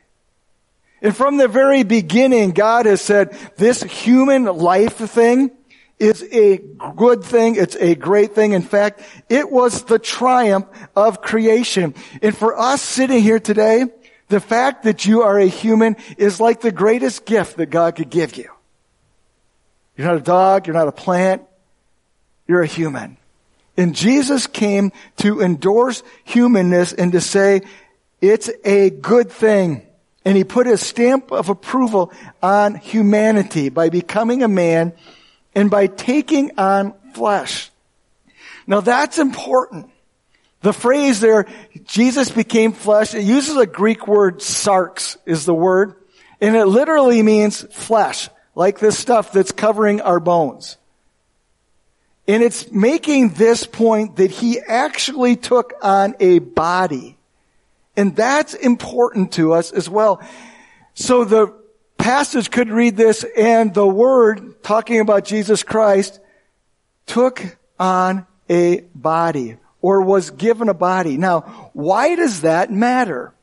And 1.01 1.15
from 1.15 1.38
the 1.38 1.48
very 1.48 1.84
beginning, 1.84 2.51
God 2.51 2.86
has 2.86 3.01
said 3.01 3.38
this 3.57 3.84
human 3.84 4.45
life 4.45 4.95
thing 4.95 5.51
is 6.00 6.24
a 6.32 6.58
good 6.96 7.24
thing. 7.24 7.56
It's 7.56 7.75
a 7.75 7.96
great 7.96 8.36
thing. 8.36 8.52
In 8.54 8.62
fact, 8.62 9.02
it 9.30 9.50
was 9.50 9.84
the 9.84 10.00
triumph 10.00 10.66
of 10.96 11.22
creation. 11.22 11.96
And 12.22 12.36
for 12.36 12.58
us 12.58 12.82
sitting 12.82 13.22
here 13.22 13.40
today, 13.40 13.86
the 14.28 14.40
fact 14.40 14.84
that 14.84 15.06
you 15.06 15.22
are 15.22 15.40
a 15.40 15.48
human 15.48 15.96
is 16.18 16.40
like 16.40 16.62
the 16.62 16.72
greatest 16.72 17.25
gift 17.25 17.58
that 17.58 17.68
God 17.68 17.96
could 17.96 18.10
give 18.10 18.36
you. 18.36 18.50
You're 19.96 20.08
not 20.08 20.18
a 20.18 20.22
dog. 20.22 20.68
You're 20.68 20.74
not 20.74 20.88
a 20.88 20.92
plant. 20.92 21.44
You're 22.48 22.62
a 22.62 22.68
human. 22.68 23.18
And 23.78 23.96
Jesus 23.96 24.48
came 24.48 24.92
to 25.18 25.42
endorse 25.42 26.04
humanness 26.24 26.94
and 26.94 27.12
to 27.12 27.22
say, 27.22 27.62
it's 28.22 28.50
a 28.64 28.90
good 28.90 29.32
thing. 29.32 29.86
And 30.24 30.36
he 30.36 30.44
put 30.44 30.66
a 30.66 30.78
stamp 30.78 31.32
of 31.32 31.50
approval 31.50 32.12
on 32.42 32.75
humanity 32.75 33.70
by 33.70 33.90
becoming 33.90 34.44
a 34.44 34.48
man 34.48 34.94
and 35.55 35.71
by 35.71 35.88
taking 35.88 36.59
on 36.59 36.93
flesh. 37.13 37.71
Now 38.67 38.81
that's 38.81 39.17
important. 39.17 39.89
The 40.62 40.74
phrase 40.74 41.19
there, 41.19 41.45
Jesus 41.85 42.29
became 42.29 42.74
flesh, 42.74 43.13
it 43.13 43.24
uses 43.24 43.55
a 43.55 43.65
Greek 43.65 44.07
word, 44.07 44.39
sarx 44.39 45.17
is 45.25 45.45
the 45.45 45.53
word, 45.53 45.95
and 46.41 46.55
it 46.55 46.65
literally 46.65 47.21
means 47.21 47.62
flesh, 47.71 48.29
like 48.55 48.79
this 48.79 48.97
stuff 48.97 49.31
that's 49.31 49.51
covering 49.51 50.01
our 50.01 50.19
bones. 50.19 50.77
And 52.27 52.41
it's 52.41 52.71
making 52.71 53.29
this 53.29 53.67
point 53.67 54.15
that 54.15 54.31
he 54.31 54.59
actually 54.59 55.35
took 55.35 55.74
on 55.81 56.15
a 56.19 56.39
body. 56.39 57.17
And 57.95 58.15
that's 58.15 58.55
important 58.55 59.33
to 59.33 59.53
us 59.53 59.71
as 59.71 59.88
well. 59.88 60.21
So 60.95 61.24
the 61.24 61.53
passage 61.98 62.52
could 62.52 62.70
read 62.70 62.96
this, 62.98 63.25
and 63.38 63.74
the 63.74 63.88
word 63.88 64.64
talking 64.64 65.00
about 65.00 65.25
Jesus 65.25 65.64
Christ 65.64 66.20
took 67.06 67.58
on 67.80 68.25
a 68.50 68.82
body 68.94 69.58
or 69.82 70.02
was 70.02 70.32
given 70.32 70.70
a 70.70 70.74
body. 70.74 71.18
Now, 71.18 71.42
why 71.74 72.16
does 72.16 72.42
that 72.42 72.72
matter? 72.72 73.34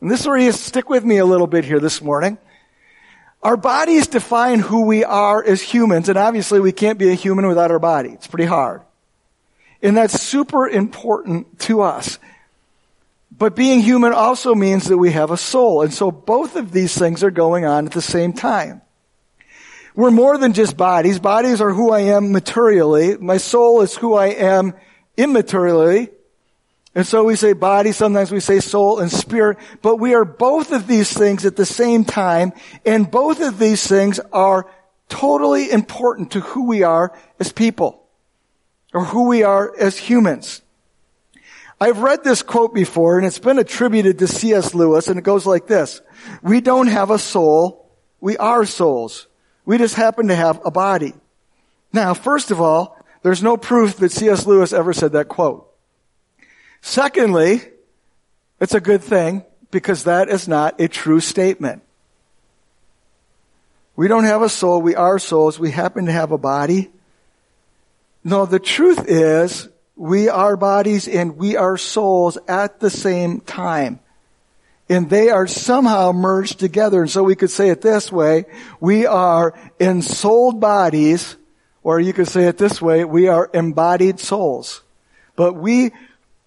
And 0.00 0.10
this 0.10 0.20
is 0.20 0.26
where 0.26 0.38
you 0.38 0.52
stick 0.52 0.88
with 0.88 1.04
me 1.04 1.18
a 1.18 1.24
little 1.24 1.46
bit 1.46 1.64
here 1.64 1.80
this 1.80 2.02
morning. 2.02 2.38
Our 3.42 3.56
bodies 3.56 4.08
define 4.08 4.58
who 4.58 4.82
we 4.82 5.04
are 5.04 5.42
as 5.42 5.62
humans, 5.62 6.08
and 6.08 6.18
obviously 6.18 6.60
we 6.60 6.72
can't 6.72 6.98
be 6.98 7.10
a 7.10 7.14
human 7.14 7.46
without 7.46 7.70
our 7.70 7.78
body. 7.78 8.10
It's 8.10 8.26
pretty 8.26 8.46
hard. 8.46 8.82
And 9.80 9.96
that's 9.96 10.20
super 10.20 10.68
important 10.68 11.60
to 11.60 11.82
us. 11.82 12.18
But 13.38 13.54
being 13.54 13.80
human 13.80 14.12
also 14.12 14.54
means 14.54 14.86
that 14.86 14.98
we 14.98 15.12
have 15.12 15.30
a 15.30 15.36
soul. 15.36 15.82
And 15.82 15.94
so 15.94 16.10
both 16.10 16.56
of 16.56 16.72
these 16.72 16.96
things 16.98 17.22
are 17.22 17.30
going 17.30 17.64
on 17.64 17.86
at 17.86 17.92
the 17.92 18.02
same 18.02 18.32
time. 18.32 18.82
We're 19.94 20.10
more 20.10 20.38
than 20.38 20.52
just 20.52 20.76
bodies. 20.76 21.18
Bodies 21.18 21.60
are 21.60 21.72
who 21.72 21.90
I 21.90 22.00
am 22.00 22.32
materially. 22.32 23.16
My 23.16 23.36
soul 23.36 23.80
is 23.82 23.96
who 23.96 24.14
I 24.14 24.26
am 24.28 24.74
immaterially. 25.16 26.10
And 26.94 27.06
so 27.06 27.24
we 27.24 27.36
say 27.36 27.52
body, 27.52 27.92
sometimes 27.92 28.32
we 28.32 28.40
say 28.40 28.60
soul 28.60 28.98
and 28.98 29.10
spirit, 29.10 29.58
but 29.82 29.96
we 29.96 30.14
are 30.14 30.24
both 30.24 30.72
of 30.72 30.86
these 30.86 31.12
things 31.12 31.44
at 31.44 31.54
the 31.54 31.66
same 31.66 32.04
time, 32.04 32.52
and 32.84 33.08
both 33.08 33.40
of 33.40 33.58
these 33.58 33.86
things 33.86 34.18
are 34.32 34.66
totally 35.08 35.70
important 35.70 36.32
to 36.32 36.40
who 36.40 36.66
we 36.66 36.82
are 36.82 37.16
as 37.38 37.52
people, 37.52 38.02
or 38.92 39.04
who 39.04 39.28
we 39.28 39.44
are 39.44 39.72
as 39.78 39.96
humans. 39.96 40.62
I've 41.80 42.00
read 42.00 42.24
this 42.24 42.42
quote 42.42 42.74
before 42.74 43.18
and 43.18 43.26
it's 43.26 43.38
been 43.38 43.58
attributed 43.58 44.18
to 44.18 44.26
C.S. 44.26 44.74
Lewis 44.74 45.08
and 45.08 45.18
it 45.18 45.22
goes 45.22 45.46
like 45.46 45.66
this. 45.66 46.00
We 46.42 46.60
don't 46.60 46.88
have 46.88 47.10
a 47.10 47.18
soul. 47.18 47.88
We 48.20 48.36
are 48.36 48.64
souls. 48.64 49.28
We 49.64 49.78
just 49.78 49.94
happen 49.94 50.28
to 50.28 50.34
have 50.34 50.60
a 50.64 50.70
body. 50.70 51.14
Now, 51.92 52.14
first 52.14 52.50
of 52.50 52.60
all, 52.60 52.96
there's 53.22 53.42
no 53.42 53.56
proof 53.56 53.96
that 53.96 54.12
C.S. 54.12 54.46
Lewis 54.46 54.72
ever 54.72 54.92
said 54.92 55.12
that 55.12 55.28
quote. 55.28 55.68
Secondly, 56.80 57.62
it's 58.60 58.74
a 58.74 58.80
good 58.80 59.02
thing 59.02 59.44
because 59.70 60.04
that 60.04 60.28
is 60.28 60.48
not 60.48 60.80
a 60.80 60.88
true 60.88 61.20
statement. 61.20 61.82
We 63.94 64.08
don't 64.08 64.24
have 64.24 64.42
a 64.42 64.48
soul. 64.48 64.80
We 64.80 64.94
are 64.94 65.18
souls. 65.18 65.58
We 65.58 65.70
happen 65.70 66.06
to 66.06 66.12
have 66.12 66.32
a 66.32 66.38
body. 66.38 66.90
No, 68.24 68.46
the 68.46 68.60
truth 68.60 69.04
is 69.08 69.68
we 69.98 70.28
are 70.28 70.56
bodies 70.56 71.08
and 71.08 71.36
we 71.36 71.56
are 71.56 71.76
souls 71.76 72.38
at 72.46 72.78
the 72.78 72.88
same 72.88 73.40
time. 73.40 73.98
And 74.88 75.10
they 75.10 75.28
are 75.28 75.46
somehow 75.46 76.12
merged 76.12 76.60
together. 76.60 77.02
And 77.02 77.10
so 77.10 77.24
we 77.24 77.34
could 77.34 77.50
say 77.50 77.68
it 77.68 77.82
this 77.82 78.10
way. 78.10 78.46
We 78.80 79.04
are 79.04 79.58
ensouled 79.78 80.60
bodies, 80.60 81.36
or 81.82 82.00
you 82.00 82.12
could 82.12 82.28
say 82.28 82.46
it 82.46 82.56
this 82.56 82.80
way. 82.80 83.04
We 83.04 83.28
are 83.28 83.50
embodied 83.52 84.20
souls. 84.20 84.82
But 85.36 85.54
we 85.54 85.90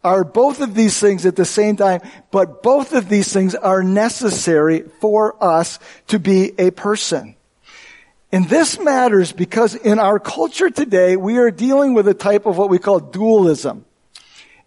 are 0.03 0.23
both 0.23 0.61
of 0.61 0.73
these 0.73 0.99
things 0.99 1.25
at 1.25 1.35
the 1.35 1.45
same 1.45 1.75
time, 1.75 2.01
but 2.31 2.63
both 2.63 2.93
of 2.93 3.09
these 3.09 3.31
things 3.31 3.53
are 3.53 3.83
necessary 3.83 4.83
for 4.99 5.35
us 5.43 5.77
to 6.07 6.17
be 6.17 6.53
a 6.57 6.71
person. 6.71 7.35
And 8.31 8.47
this 8.47 8.79
matters 8.79 9.33
because 9.33 9.75
in 9.75 9.99
our 9.99 10.19
culture 10.19 10.69
today, 10.69 11.17
we 11.17 11.37
are 11.37 11.51
dealing 11.51 11.93
with 11.93 12.07
a 12.07 12.13
type 12.13 12.45
of 12.45 12.57
what 12.57 12.69
we 12.69 12.79
call 12.79 12.99
dualism. 12.99 13.85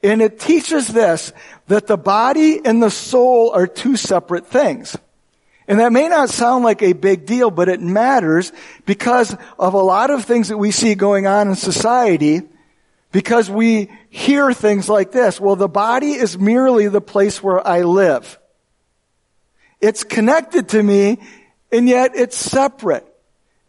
And 0.03 0.21
it 0.21 0.39
teaches 0.39 0.87
this, 0.87 1.33
that 1.69 1.87
the 1.87 1.97
body 1.97 2.61
and 2.63 2.83
the 2.83 2.91
soul 2.91 3.53
are 3.55 3.67
two 3.67 3.97
separate 3.97 4.47
things. 4.47 4.97
And 5.67 5.81
that 5.81 5.93
may 5.93 6.09
not 6.09 6.29
sound 6.29 6.63
like 6.63 6.83
a 6.83 6.93
big 6.93 7.25
deal, 7.25 7.51
but 7.51 7.71
it 7.71 7.81
matters 7.81 8.53
because 8.85 9.35
of 9.59 9.73
a 9.73 9.79
lot 9.79 10.11
of 10.11 10.27
things 10.27 10.49
that 10.49 10.59
we 10.59 10.71
see 10.71 10.95
going 10.95 11.27
on 11.27 11.49
in 11.49 11.55
society 11.55 12.43
because 13.13 13.49
we 13.49 13.91
hear 14.11 14.53
things 14.53 14.91
like 14.91 15.11
this. 15.11 15.41
Well, 15.41 15.57
the 15.57 15.69
body 15.69 16.13
is 16.13 16.37
merely 16.37 16.89
the 16.89 17.01
place 17.01 17.43
where 17.43 17.67
I 17.67 17.81
live. 17.81 18.39
It's 19.81 20.05
connected 20.05 20.71
to 20.71 20.83
me 20.83 21.19
and 21.73 21.89
yet 21.89 22.15
it's 22.15 22.37
separate. 22.37 23.07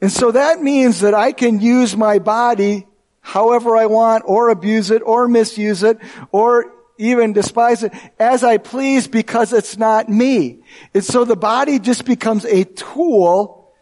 And 0.05 0.11
so 0.11 0.29
that 0.33 0.61
means 0.61 0.99
that 0.99 1.15
I 1.15 1.31
can 1.31 1.59
use 1.59 1.97
my 1.97 2.19
body 2.19 2.85
however 3.21 3.75
I 3.75 3.87
want 3.87 4.23
or 4.27 4.49
abuse 4.49 4.91
it 4.91 5.01
or 5.03 5.27
misuse 5.27 5.81
it 5.81 5.97
or 6.31 6.71
even 6.99 7.33
despise 7.33 7.81
it 7.81 7.91
as 8.19 8.43
I 8.43 8.59
please 8.59 9.07
because 9.07 9.51
it's 9.51 9.79
not 9.79 10.07
me. 10.07 10.59
And 10.93 11.03
so 11.03 11.25
the 11.25 11.35
body 11.35 11.79
just 11.79 12.05
becomes 12.05 12.45
a 12.45 12.65
tool 12.65 13.73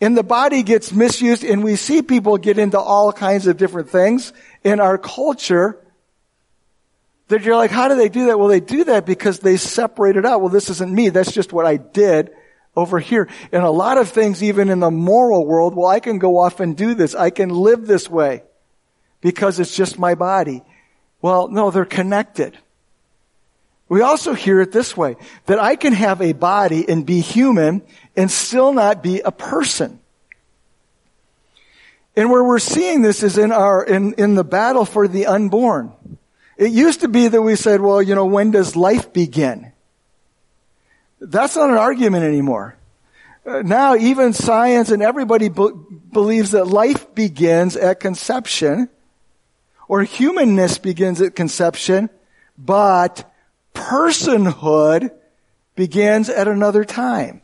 and 0.00 0.16
the 0.16 0.22
body 0.22 0.62
gets 0.62 0.92
misused 0.92 1.42
and 1.42 1.64
we 1.64 1.74
see 1.74 2.00
people 2.00 2.38
get 2.38 2.58
into 2.58 2.78
all 2.78 3.12
kinds 3.12 3.48
of 3.48 3.56
different 3.56 3.90
things 3.90 4.32
in 4.62 4.78
our 4.78 4.98
culture 4.98 5.84
that 7.26 7.42
you're 7.42 7.56
like, 7.56 7.72
how 7.72 7.88
do 7.88 7.96
they 7.96 8.08
do 8.08 8.26
that? 8.26 8.38
Well, 8.38 8.46
they 8.46 8.60
do 8.60 8.84
that 8.84 9.04
because 9.04 9.40
they 9.40 9.56
separate 9.56 10.16
it 10.16 10.24
out. 10.24 10.42
Well, 10.42 10.50
this 10.50 10.70
isn't 10.70 10.94
me. 10.94 11.08
That's 11.08 11.32
just 11.32 11.52
what 11.52 11.66
I 11.66 11.76
did 11.76 12.30
over 12.76 12.98
here. 12.98 13.28
And 13.50 13.62
a 13.62 13.70
lot 13.70 13.98
of 13.98 14.08
things, 14.08 14.42
even 14.42 14.68
in 14.68 14.80
the 14.80 14.90
moral 14.90 15.46
world, 15.46 15.74
well, 15.74 15.88
I 15.88 16.00
can 16.00 16.18
go 16.18 16.38
off 16.38 16.60
and 16.60 16.76
do 16.76 16.94
this. 16.94 17.14
I 17.14 17.30
can 17.30 17.50
live 17.50 17.86
this 17.86 18.08
way 18.08 18.42
because 19.20 19.60
it's 19.60 19.76
just 19.76 19.98
my 19.98 20.14
body. 20.14 20.62
Well, 21.20 21.48
no, 21.48 21.70
they're 21.70 21.84
connected. 21.84 22.56
We 23.88 24.00
also 24.00 24.32
hear 24.32 24.60
it 24.60 24.72
this 24.72 24.96
way, 24.96 25.16
that 25.46 25.58
I 25.58 25.76
can 25.76 25.92
have 25.92 26.22
a 26.22 26.32
body 26.32 26.88
and 26.88 27.04
be 27.04 27.20
human 27.20 27.82
and 28.16 28.30
still 28.30 28.72
not 28.72 29.02
be 29.02 29.20
a 29.20 29.30
person. 29.30 30.00
And 32.16 32.30
where 32.30 32.44
we're 32.44 32.58
seeing 32.58 33.02
this 33.02 33.22
is 33.22 33.38
in 33.38 33.52
our, 33.52 33.84
in, 33.84 34.14
in 34.14 34.34
the 34.34 34.44
battle 34.44 34.84
for 34.84 35.08
the 35.08 35.26
unborn. 35.26 35.92
It 36.56 36.70
used 36.70 37.00
to 37.00 37.08
be 37.08 37.28
that 37.28 37.42
we 37.42 37.56
said, 37.56 37.80
well, 37.80 38.02
you 38.02 38.14
know, 38.14 38.26
when 38.26 38.50
does 38.50 38.76
life 38.76 39.12
begin? 39.12 39.71
That's 41.22 41.54
not 41.54 41.70
an 41.70 41.76
argument 41.76 42.24
anymore. 42.24 42.76
Uh, 43.46 43.62
now 43.62 43.94
even 43.94 44.32
science 44.32 44.90
and 44.90 45.02
everybody 45.02 45.48
be- 45.48 45.70
believes 46.12 46.50
that 46.50 46.66
life 46.66 47.14
begins 47.14 47.76
at 47.76 48.00
conception 48.00 48.88
or 49.86 50.02
humanness 50.02 50.78
begins 50.78 51.20
at 51.20 51.36
conception, 51.36 52.10
but 52.58 53.30
personhood 53.74 55.12
begins 55.76 56.28
at 56.28 56.48
another 56.48 56.84
time. 56.84 57.40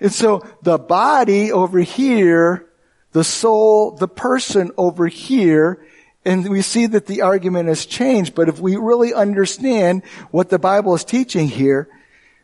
And 0.00 0.12
so 0.12 0.46
the 0.62 0.78
body 0.78 1.50
over 1.50 1.80
here, 1.80 2.66
the 3.12 3.24
soul, 3.24 3.92
the 3.92 4.08
person 4.08 4.70
over 4.76 5.08
here, 5.08 5.84
and 6.24 6.48
we 6.48 6.62
see 6.62 6.86
that 6.86 7.06
the 7.06 7.22
argument 7.22 7.68
has 7.68 7.86
changed, 7.86 8.34
but 8.34 8.48
if 8.48 8.60
we 8.60 8.76
really 8.76 9.12
understand 9.14 10.04
what 10.30 10.50
the 10.50 10.58
Bible 10.58 10.94
is 10.94 11.04
teaching 11.04 11.48
here, 11.48 11.88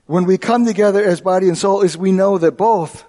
when 0.06 0.24
we 0.24 0.38
come 0.38 0.64
together 0.64 1.02
as 1.02 1.20
body 1.20 1.48
and 1.48 1.56
soul 1.56 1.82
is 1.82 1.96
we 1.96 2.12
know 2.12 2.38
that 2.38 2.56
both 2.56 3.04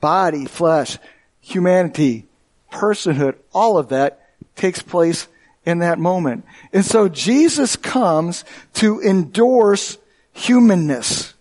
body, 0.00 0.44
flesh, 0.46 0.98
humanity, 1.40 2.26
personhood, 2.70 3.36
all 3.52 3.78
of 3.78 3.88
that 3.88 4.20
takes 4.56 4.82
place 4.82 5.28
in 5.64 5.78
that 5.80 5.98
moment. 5.98 6.44
And 6.72 6.84
so 6.84 7.08
Jesus 7.08 7.76
comes 7.76 8.44
to 8.74 9.00
endorse 9.00 9.98
humanness. 10.32 11.34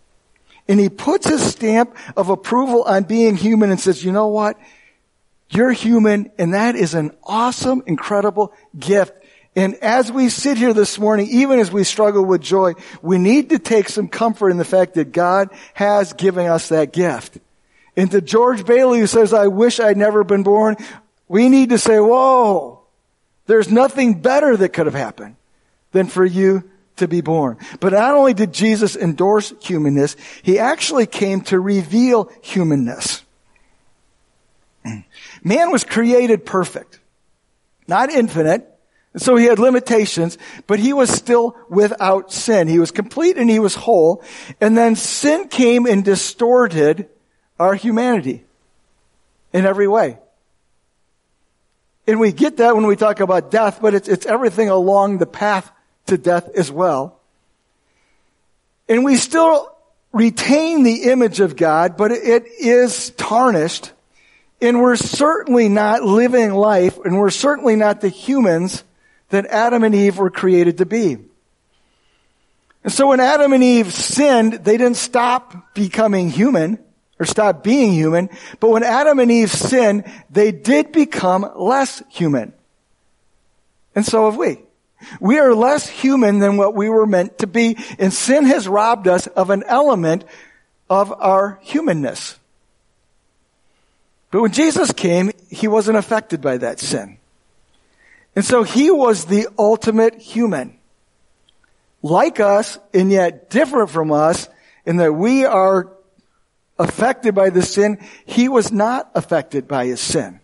And 0.68 0.80
he 0.80 0.90
puts 0.90 1.28
his 1.28 1.44
stamp 1.44 1.96
of 2.16 2.30
approval 2.30 2.84
on 2.84 3.04
being 3.04 3.36
human 3.36 3.72
and 3.72 3.80
says, 3.80 4.06
you 4.06 4.12
know 4.12 4.28
what? 4.28 4.58
You're 5.50 5.72
human 5.72 6.32
and 6.38 6.54
that 6.54 6.76
is 6.76 6.94
an 6.94 7.12
awesome, 7.24 7.84
incredible 7.86 8.54
gift. 8.78 9.14
And 9.56 9.76
as 9.76 10.12
we 10.12 10.30
sit 10.30 10.58
here 10.58 10.74
this 10.74 10.98
morning, 10.98 11.28
even 11.30 11.60
as 11.60 11.72
we 11.72 11.84
struggle 11.84 12.24
with 12.24 12.42
joy, 12.42 12.74
we 13.02 13.18
need 13.18 13.50
to 13.50 13.60
take 13.60 13.90
some 13.90 14.08
comfort 14.08 14.50
in 14.50 14.58
the 14.58 14.66
fact 14.66 14.94
that 14.94 15.12
God 15.12 15.50
has 15.74 16.14
given 16.14 16.48
us 16.48 16.70
that 16.70 16.94
gift. 16.94 17.38
And 17.98 18.10
to 18.12 18.22
George 18.22 18.66
Bailey 18.66 19.00
who 19.00 19.08
says, 19.08 19.34
I 19.34 19.48
wish 19.48 19.80
I'd 19.80 19.98
never 19.98 20.24
been 20.24 20.44
born, 20.44 20.78
we 21.28 21.50
need 21.50 21.70
to 21.70 21.78
say, 21.78 22.00
whoa, 22.00 22.82
there's 23.46 23.70
nothing 23.70 24.22
better 24.22 24.56
that 24.56 24.70
could 24.70 24.86
have 24.86 24.96
happened 24.96 25.36
than 25.92 26.08
for 26.08 26.26
you 26.26 26.64
to 26.98 27.08
be 27.08 27.20
born. 27.20 27.58
But 27.82 27.92
not 27.92 28.16
only 28.16 28.34
did 28.34 28.54
Jesus 28.54 28.96
endorse 28.96 29.54
humanness, 29.62 30.16
he 30.44 30.60
actually 30.60 31.08
came 31.08 31.42
to 31.42 31.60
reveal 31.60 32.32
humanness. 32.42 33.24
Man 35.44 35.72
was 35.72 35.84
created 35.84 36.46
perfect, 36.46 37.00
not 37.88 38.10
infinite. 38.10 38.71
So 39.18 39.36
he 39.36 39.46
had 39.46 39.60
limitations, 39.60 40.38
but 40.68 40.80
he 40.80 40.94
was 40.94 41.10
still 41.10 41.58
without 41.70 42.32
sin. 42.32 42.68
He 42.68 42.80
was 42.80 42.92
complete 42.92 43.38
and 43.38 43.50
he 43.50 43.60
was 43.60 43.76
whole. 43.76 44.24
And 44.62 44.78
then 44.78 44.96
sin 44.96 45.50
came 45.50 45.86
and 45.86 46.04
distorted 46.04 47.10
our 47.60 47.76
humanity 47.76 48.46
in 49.52 49.66
every 49.66 49.88
way. 49.88 50.18
And 52.08 52.20
we 52.20 52.32
get 52.32 52.58
that 52.58 52.76
when 52.76 52.88
we 52.88 52.96
talk 52.96 53.20
about 53.20 53.52
death, 53.52 53.80
but 53.82 53.94
it's, 53.94 54.08
it's 54.08 54.26
everything 54.26 54.70
along 54.70 55.18
the 55.18 55.26
path 55.26 55.70
to 56.08 56.18
death 56.18 56.50
as 56.56 56.72
well. 56.72 57.20
And 58.88 59.04
we 59.04 59.18
still 59.18 59.76
retain 60.14 60.84
the 60.84 61.04
image 61.04 61.40
of 61.40 61.56
God, 61.56 61.98
but 61.98 62.12
it 62.12 62.46
is 62.60 63.12
tarnished. 63.12 63.92
And 64.62 64.80
we're 64.80 64.96
certainly 64.96 65.70
not 65.70 66.04
living 66.04 66.52
life, 66.54 66.98
and 67.04 67.18
we're 67.18 67.30
certainly 67.30 67.76
not 67.76 68.02
the 68.02 68.10
humans 68.10 68.84
that 69.32 69.48
Adam 69.48 69.84
and 69.84 69.94
Eve 69.94 70.18
were 70.18 70.30
created 70.30 70.78
to 70.78 70.86
be. 70.86 71.18
And 72.84 72.94
so 72.94 73.08
when 73.08 73.20
Adam 73.20 73.54
and 73.54 73.64
Eve 73.64 73.94
sinned, 73.94 74.54
they 74.54 74.78
didn't 74.78 74.98
stop 74.98 75.74
becoming 75.74 76.30
human 76.30 76.80
or 77.20 77.26
stop 77.26 77.64
being 77.64 77.94
human. 77.94 78.30
But 78.60 78.70
when 78.70 78.84
Adam 78.84 79.20
and 79.20 79.32
Eve 79.32 79.52
sinned, 79.52 80.06
they 80.30 80.52
did 80.52 80.92
become 80.92 81.50
less 81.56 82.02
human. 82.10 82.54
And 83.96 84.06
so 84.06 84.30
have 84.30 84.38
we. 84.38 84.60
We 85.20 85.40
are 85.40 85.54
less 85.54 85.88
human 85.88 86.40
than 86.40 86.58
what 86.58 86.76
we 86.76 86.90
were 86.90 87.08
meant 87.08 87.40
to 87.40 87.48
be, 87.48 87.78
and 87.98 88.14
sin 88.14 88.46
has 88.46 88.68
robbed 88.68 89.08
us 89.08 89.28
of 89.28 89.50
an 89.50 89.64
element 89.66 90.26
of 90.90 91.12
our 91.12 91.60
humanness. 91.62 92.38
But 94.30 94.42
when 94.42 94.52
Jesus 94.52 94.92
came, 94.92 95.32
he 95.50 95.68
wasn't 95.68 95.98
affected 95.98 96.42
by 96.42 96.58
that 96.58 96.80
sin. 96.80 97.18
And 98.36 98.46
so 98.46 98.64
he 98.64 98.92
was 98.92 99.26
the 99.26 99.48
ultimate 99.58 100.16
human. 100.16 100.78
Like 102.02 102.40
us, 102.40 102.80
and 102.94 103.12
yet 103.12 103.50
different 103.50 103.90
from 103.90 104.12
us, 104.12 104.50
in 104.86 104.98
that 104.98 105.14
we 105.14 105.46
are 105.46 105.92
affected 106.80 107.36
by 107.36 107.50
the 107.50 107.62
sin. 107.62 108.00
He 108.26 108.50
was 108.50 108.72
not 108.72 109.12
affected 109.16 109.68
by 109.68 109.86
his 109.86 110.00
sin. 110.00 110.40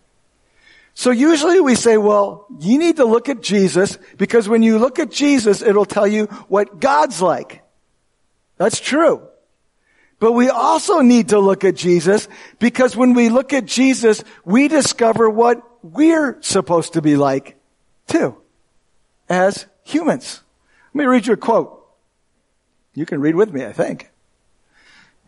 So 0.94 1.10
usually 1.10 1.60
we 1.60 1.74
say, 1.74 1.96
well, 1.96 2.46
you 2.58 2.78
need 2.78 2.96
to 2.96 3.04
look 3.04 3.28
at 3.28 3.40
Jesus 3.40 3.98
because 4.16 4.48
when 4.48 4.62
you 4.62 4.78
look 4.78 4.98
at 4.98 5.10
Jesus, 5.10 5.62
it'll 5.62 5.84
tell 5.84 6.06
you 6.06 6.26
what 6.48 6.80
God's 6.80 7.22
like. 7.22 7.62
That's 8.56 8.80
true. 8.80 9.22
But 10.18 10.32
we 10.32 10.48
also 10.48 11.00
need 11.00 11.28
to 11.28 11.38
look 11.38 11.62
at 11.62 11.76
Jesus 11.76 12.26
because 12.58 12.96
when 12.96 13.14
we 13.14 13.28
look 13.28 13.52
at 13.52 13.66
Jesus, 13.66 14.24
we 14.44 14.66
discover 14.66 15.30
what 15.30 15.62
we're 15.84 16.42
supposed 16.42 16.94
to 16.94 17.02
be 17.02 17.16
like 17.16 17.57
too 18.08 18.36
as 19.28 19.66
humans. 19.84 20.42
Let 20.94 20.98
me 20.98 21.06
read 21.06 21.26
you 21.26 21.34
a 21.34 21.36
quote. 21.36 21.74
You 22.94 23.06
can 23.06 23.20
read 23.20 23.34
with 23.34 23.52
me, 23.52 23.64
I 23.64 23.72
think. 23.72 24.10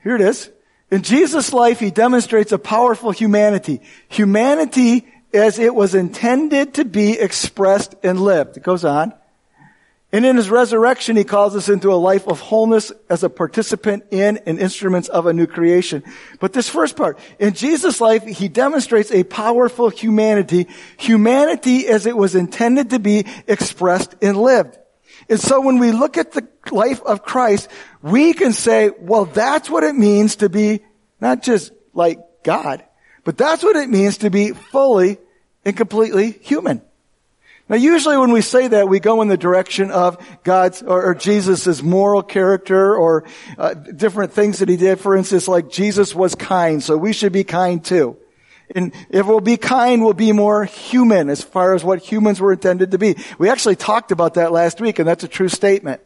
Here 0.02 0.16
it 0.16 0.20
is. 0.20 0.50
In 0.90 1.02
Jesus' 1.02 1.52
life, 1.52 1.78
he 1.78 1.90
demonstrates 1.90 2.50
a 2.50 2.58
powerful 2.58 3.12
humanity. 3.12 3.80
Humanity 4.08 5.06
as 5.32 5.58
it 5.58 5.74
was 5.74 5.94
intended 5.94 6.74
to 6.74 6.84
be 6.84 7.12
expressed 7.12 7.94
and 8.02 8.20
lived. 8.20 8.56
It 8.56 8.64
goes 8.64 8.84
on. 8.84 9.14
And 10.12 10.26
in 10.26 10.36
his 10.36 10.50
resurrection, 10.50 11.16
he 11.16 11.22
calls 11.22 11.54
us 11.54 11.68
into 11.68 11.92
a 11.92 11.94
life 11.94 12.26
of 12.26 12.40
wholeness 12.40 12.90
as 13.08 13.22
a 13.22 13.30
participant 13.30 14.06
in 14.10 14.38
and 14.38 14.58
instruments 14.58 15.08
of 15.08 15.26
a 15.26 15.32
new 15.32 15.46
creation. 15.46 16.02
But 16.40 16.52
this 16.52 16.68
first 16.68 16.96
part, 16.96 17.18
in 17.38 17.54
Jesus' 17.54 18.00
life, 18.00 18.24
he 18.24 18.48
demonstrates 18.48 19.12
a 19.12 19.22
powerful 19.22 19.88
humanity, 19.88 20.66
humanity 20.96 21.86
as 21.86 22.06
it 22.06 22.16
was 22.16 22.34
intended 22.34 22.90
to 22.90 22.98
be 22.98 23.24
expressed 23.46 24.16
and 24.20 24.36
lived. 24.36 24.78
And 25.28 25.38
so 25.38 25.60
when 25.60 25.78
we 25.78 25.92
look 25.92 26.16
at 26.18 26.32
the 26.32 26.48
life 26.72 27.00
of 27.02 27.22
Christ, 27.22 27.68
we 28.02 28.32
can 28.32 28.52
say, 28.52 28.90
well, 28.98 29.26
that's 29.26 29.70
what 29.70 29.84
it 29.84 29.94
means 29.94 30.36
to 30.36 30.48
be 30.48 30.80
not 31.20 31.42
just 31.42 31.72
like 31.94 32.18
God, 32.42 32.82
but 33.22 33.36
that's 33.38 33.62
what 33.62 33.76
it 33.76 33.88
means 33.88 34.18
to 34.18 34.30
be 34.30 34.50
fully 34.50 35.18
and 35.64 35.76
completely 35.76 36.32
human. 36.32 36.82
Now 37.70 37.76
usually 37.76 38.16
when 38.16 38.32
we 38.32 38.40
say 38.42 38.66
that, 38.66 38.88
we 38.88 38.98
go 38.98 39.22
in 39.22 39.28
the 39.28 39.36
direction 39.36 39.92
of 39.92 40.18
God's 40.42 40.82
or, 40.82 41.10
or 41.10 41.14
Jesus' 41.14 41.82
moral 41.84 42.24
character 42.24 42.96
or 42.96 43.24
uh, 43.56 43.74
different 43.74 44.32
things 44.32 44.58
that 44.58 44.68
he 44.68 44.76
did. 44.76 44.98
For 44.98 45.16
instance, 45.16 45.46
like 45.46 45.70
Jesus 45.70 46.12
was 46.12 46.34
kind, 46.34 46.82
so 46.82 46.96
we 46.96 47.12
should 47.12 47.32
be 47.32 47.44
kind 47.44 47.82
too. 47.82 48.16
And 48.74 48.92
if 49.08 49.24
we'll 49.24 49.40
be 49.40 49.56
kind, 49.56 50.02
we'll 50.02 50.14
be 50.14 50.32
more 50.32 50.64
human 50.64 51.28
as 51.28 51.42
far 51.44 51.74
as 51.74 51.84
what 51.84 52.00
humans 52.00 52.40
were 52.40 52.52
intended 52.52 52.90
to 52.90 52.98
be. 52.98 53.16
We 53.38 53.48
actually 53.48 53.76
talked 53.76 54.10
about 54.10 54.34
that 54.34 54.50
last 54.50 54.80
week, 54.80 54.98
and 54.98 55.06
that's 55.06 55.22
a 55.22 55.28
true 55.28 55.48
statement. 55.48 56.00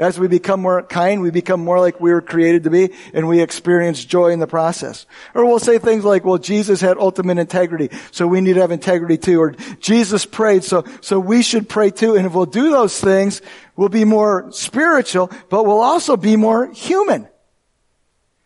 As 0.00 0.18
we 0.18 0.28
become 0.28 0.62
more 0.62 0.82
kind, 0.82 1.20
we 1.20 1.30
become 1.30 1.62
more 1.62 1.78
like 1.78 2.00
we 2.00 2.10
were 2.10 2.22
created 2.22 2.64
to 2.64 2.70
be, 2.70 2.94
and 3.12 3.28
we 3.28 3.42
experience 3.42 4.02
joy 4.02 4.28
in 4.28 4.38
the 4.38 4.46
process. 4.46 5.04
Or 5.34 5.44
we'll 5.44 5.58
say 5.58 5.78
things 5.78 6.06
like, 6.06 6.24
well, 6.24 6.38
Jesus 6.38 6.80
had 6.80 6.96
ultimate 6.96 7.36
integrity, 7.36 7.90
so 8.10 8.26
we 8.26 8.40
need 8.40 8.54
to 8.54 8.62
have 8.62 8.70
integrity 8.70 9.18
too. 9.18 9.38
Or 9.38 9.50
Jesus 9.78 10.24
prayed, 10.24 10.64
so, 10.64 10.86
so 11.02 11.20
we 11.20 11.42
should 11.42 11.68
pray 11.68 11.90
too. 11.90 12.16
And 12.16 12.24
if 12.24 12.32
we'll 12.32 12.46
do 12.46 12.70
those 12.70 12.98
things, 12.98 13.42
we'll 13.76 13.90
be 13.90 14.06
more 14.06 14.50
spiritual, 14.52 15.30
but 15.50 15.66
we'll 15.66 15.82
also 15.82 16.16
be 16.16 16.34
more 16.34 16.72
human. 16.72 17.28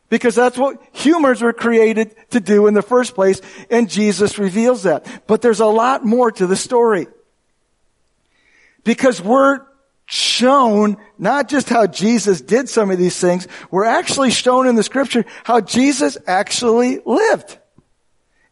Because 0.09 0.35
that's 0.35 0.59
what 0.59 0.83
humans 0.91 1.41
were 1.41 1.53
created 1.53 2.17
to 2.31 2.41
do 2.41 2.67
in 2.67 2.75
the 2.75 2.83
first 2.83 3.15
place, 3.15 3.41
and 3.71 3.89
Jesus 3.89 4.41
reveals 4.41 4.83
that. 4.83 5.07
But 5.29 5.41
there's 5.41 5.61
a 5.61 5.67
lot 5.67 6.05
more 6.05 6.33
to 6.33 6.49
the 6.49 6.57
story. 6.57 7.07
Because 8.83 9.23
we're 9.23 9.61
shown 10.07 10.97
not 11.19 11.49
just 11.49 11.69
how 11.69 11.87
Jesus 11.87 12.41
did 12.41 12.69
some 12.69 12.91
of 12.91 12.99
these 12.99 13.19
things, 13.19 13.49
we're 13.71 13.85
actually 13.85 14.31
shown 14.31 14.67
in 14.67 14.75
the 14.75 14.83
scripture 14.83 15.25
how 15.45 15.61
Jesus 15.61 16.19
actually 16.27 17.01
lived. 17.05 17.59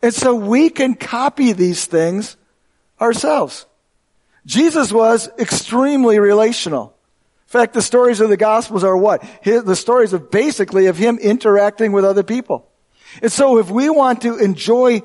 And 0.00 0.14
so 0.14 0.34
we 0.34 0.70
can 0.70 0.94
copy 0.94 1.52
these 1.52 1.86
things 1.86 2.36
ourselves. 3.00 3.66
Jesus 4.46 4.92
was 4.92 5.28
extremely 5.38 6.18
relational. 6.18 6.96
In 7.46 7.52
fact, 7.52 7.74
the 7.74 7.82
stories 7.82 8.20
of 8.20 8.28
the 8.28 8.36
Gospels 8.36 8.82
are 8.82 8.96
what? 8.96 9.22
The 9.44 9.76
stories 9.76 10.12
of 10.12 10.30
basically 10.30 10.86
of 10.86 10.96
him 10.96 11.18
interacting 11.18 11.92
with 11.92 12.04
other 12.04 12.22
people. 12.22 12.68
And 13.20 13.30
so 13.30 13.58
if 13.58 13.70
we 13.70 13.90
want 13.90 14.22
to 14.22 14.38
enjoy 14.38 15.02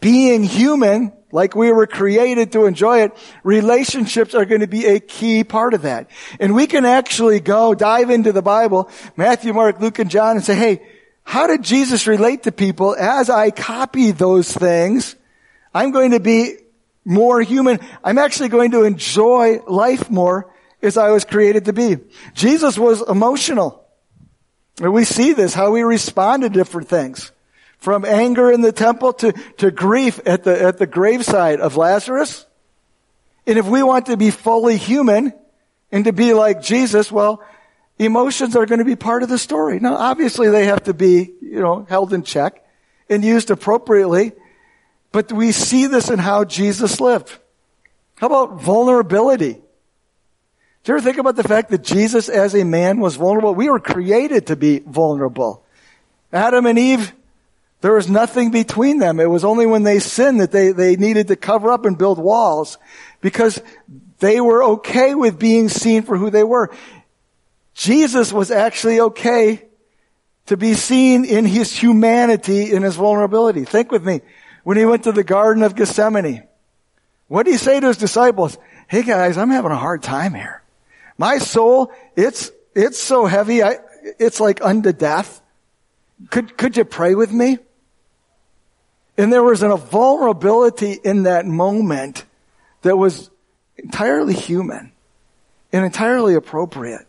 being 0.00 0.42
human, 0.42 1.12
like 1.32 1.56
we 1.56 1.72
were 1.72 1.86
created 1.86 2.52
to 2.52 2.66
enjoy 2.66 3.02
it, 3.02 3.16
relationships 3.42 4.34
are 4.34 4.44
going 4.44 4.60
to 4.60 4.68
be 4.68 4.86
a 4.86 5.00
key 5.00 5.42
part 5.42 5.74
of 5.74 5.82
that. 5.82 6.08
And 6.38 6.54
we 6.54 6.66
can 6.66 6.84
actually 6.84 7.40
go 7.40 7.74
dive 7.74 8.10
into 8.10 8.32
the 8.32 8.42
Bible, 8.42 8.90
Matthew, 9.16 9.52
Mark, 9.52 9.80
Luke, 9.80 9.98
and 9.98 10.10
John 10.10 10.36
and 10.36 10.44
say, 10.44 10.54
hey, 10.54 10.82
how 11.24 11.46
did 11.46 11.62
Jesus 11.62 12.06
relate 12.06 12.44
to 12.44 12.52
people? 12.52 12.94
As 12.94 13.30
I 13.30 13.50
copy 13.50 14.10
those 14.10 14.52
things, 14.52 15.16
I'm 15.74 15.90
going 15.90 16.10
to 16.10 16.20
be 16.20 16.56
more 17.04 17.40
human. 17.40 17.80
I'm 18.04 18.18
actually 18.18 18.50
going 18.50 18.72
to 18.72 18.84
enjoy 18.84 19.60
life 19.66 20.10
more 20.10 20.52
as 20.82 20.96
I 20.96 21.10
was 21.10 21.24
created 21.24 21.64
to 21.64 21.72
be. 21.72 21.96
Jesus 22.34 22.76
was 22.76 23.02
emotional. 23.08 23.84
And 24.80 24.92
we 24.92 25.04
see 25.04 25.32
this, 25.32 25.54
how 25.54 25.74
he 25.74 25.82
responded 25.82 26.52
to 26.52 26.58
different 26.58 26.88
things. 26.88 27.32
From 27.82 28.04
anger 28.04 28.48
in 28.52 28.60
the 28.60 28.70
temple 28.70 29.12
to, 29.14 29.32
to 29.58 29.72
grief 29.72 30.20
at 30.24 30.44
the, 30.44 30.62
at 30.62 30.78
the 30.78 30.86
graveside 30.86 31.58
of 31.58 31.76
Lazarus. 31.76 32.46
And 33.44 33.58
if 33.58 33.66
we 33.66 33.82
want 33.82 34.06
to 34.06 34.16
be 34.16 34.30
fully 34.30 34.76
human 34.76 35.32
and 35.90 36.04
to 36.04 36.12
be 36.12 36.32
like 36.32 36.62
Jesus, 36.62 37.10
well, 37.10 37.42
emotions 37.98 38.54
are 38.54 38.66
going 38.66 38.78
to 38.78 38.84
be 38.84 38.94
part 38.94 39.24
of 39.24 39.28
the 39.28 39.36
story. 39.36 39.80
Now, 39.80 39.96
obviously 39.96 40.48
they 40.48 40.66
have 40.66 40.84
to 40.84 40.94
be, 40.94 41.32
you 41.40 41.58
know, 41.58 41.84
held 41.88 42.12
in 42.12 42.22
check 42.22 42.64
and 43.10 43.24
used 43.24 43.50
appropriately, 43.50 44.30
but 45.10 45.32
we 45.32 45.50
see 45.50 45.88
this 45.88 46.08
in 46.08 46.20
how 46.20 46.44
Jesus 46.44 47.00
lived. 47.00 47.36
How 48.14 48.28
about 48.28 48.60
vulnerability? 48.60 49.54
Do 49.54 50.92
you 50.92 50.98
ever 50.98 51.00
think 51.00 51.18
about 51.18 51.34
the 51.34 51.42
fact 51.42 51.70
that 51.70 51.82
Jesus 51.82 52.28
as 52.28 52.54
a 52.54 52.62
man 52.62 53.00
was 53.00 53.16
vulnerable? 53.16 53.56
We 53.56 53.68
were 53.68 53.80
created 53.80 54.46
to 54.46 54.54
be 54.54 54.78
vulnerable. 54.78 55.64
Adam 56.32 56.66
and 56.66 56.78
Eve, 56.78 57.12
there 57.82 57.94
was 57.94 58.08
nothing 58.08 58.52
between 58.52 58.98
them. 58.98 59.18
It 59.18 59.28
was 59.28 59.44
only 59.44 59.66
when 59.66 59.82
they 59.82 59.98
sinned 59.98 60.40
that 60.40 60.52
they, 60.52 60.70
they 60.70 60.94
needed 60.94 61.28
to 61.28 61.36
cover 61.36 61.72
up 61.72 61.84
and 61.84 61.98
build 61.98 62.16
walls 62.16 62.78
because 63.20 63.60
they 64.20 64.40
were 64.40 64.62
okay 64.62 65.16
with 65.16 65.36
being 65.36 65.68
seen 65.68 66.02
for 66.02 66.16
who 66.16 66.30
they 66.30 66.44
were. 66.44 66.70
Jesus 67.74 68.32
was 68.32 68.52
actually 68.52 69.00
okay 69.00 69.66
to 70.46 70.56
be 70.56 70.74
seen 70.74 71.24
in 71.24 71.44
his 71.44 71.76
humanity, 71.76 72.72
in 72.72 72.82
his 72.82 72.94
vulnerability. 72.94 73.64
Think 73.64 73.90
with 73.90 74.06
me. 74.06 74.20
When 74.62 74.76
he 74.76 74.84
went 74.84 75.02
to 75.04 75.12
the 75.12 75.24
Garden 75.24 75.64
of 75.64 75.74
Gethsemane, 75.74 76.44
what 77.26 77.46
did 77.46 77.52
he 77.52 77.58
say 77.58 77.80
to 77.80 77.88
his 77.88 77.96
disciples? 77.96 78.58
Hey 78.86 79.02
guys, 79.02 79.36
I'm 79.36 79.50
having 79.50 79.72
a 79.72 79.76
hard 79.76 80.04
time 80.04 80.34
here. 80.34 80.62
My 81.18 81.38
soul, 81.38 81.92
it's, 82.14 82.52
it's 82.76 82.98
so 82.98 83.26
heavy, 83.26 83.64
I, 83.64 83.78
it's 84.20 84.38
like 84.38 84.64
unto 84.64 84.92
death. 84.92 85.42
Could, 86.30 86.56
could 86.56 86.76
you 86.76 86.84
pray 86.84 87.16
with 87.16 87.32
me? 87.32 87.58
And 89.16 89.32
there 89.32 89.42
was 89.42 89.62
a 89.62 89.76
vulnerability 89.76 90.92
in 90.92 91.24
that 91.24 91.46
moment 91.46 92.24
that 92.82 92.96
was 92.96 93.30
entirely 93.76 94.34
human 94.34 94.92
and 95.72 95.84
entirely 95.84 96.34
appropriate. 96.34 97.06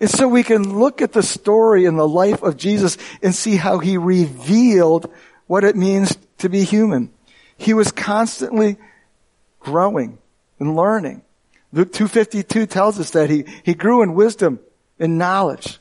And 0.00 0.08
so 0.08 0.28
we 0.28 0.42
can 0.42 0.78
look 0.78 1.02
at 1.02 1.12
the 1.12 1.22
story 1.22 1.84
and 1.84 1.98
the 1.98 2.08
life 2.08 2.42
of 2.42 2.56
Jesus 2.56 2.96
and 3.22 3.34
see 3.34 3.56
how 3.56 3.78
he 3.78 3.96
revealed 3.98 5.10
what 5.46 5.64
it 5.64 5.76
means 5.76 6.16
to 6.38 6.48
be 6.48 6.64
human. 6.64 7.10
He 7.56 7.74
was 7.74 7.92
constantly 7.92 8.78
growing 9.60 10.18
and 10.58 10.76
learning. 10.76 11.22
Luke 11.72 11.92
252 11.92 12.66
tells 12.66 13.00
us 13.00 13.10
that 13.10 13.30
he, 13.30 13.44
he 13.64 13.74
grew 13.74 14.02
in 14.02 14.14
wisdom 14.14 14.60
and 14.98 15.18
knowledge. 15.18 15.78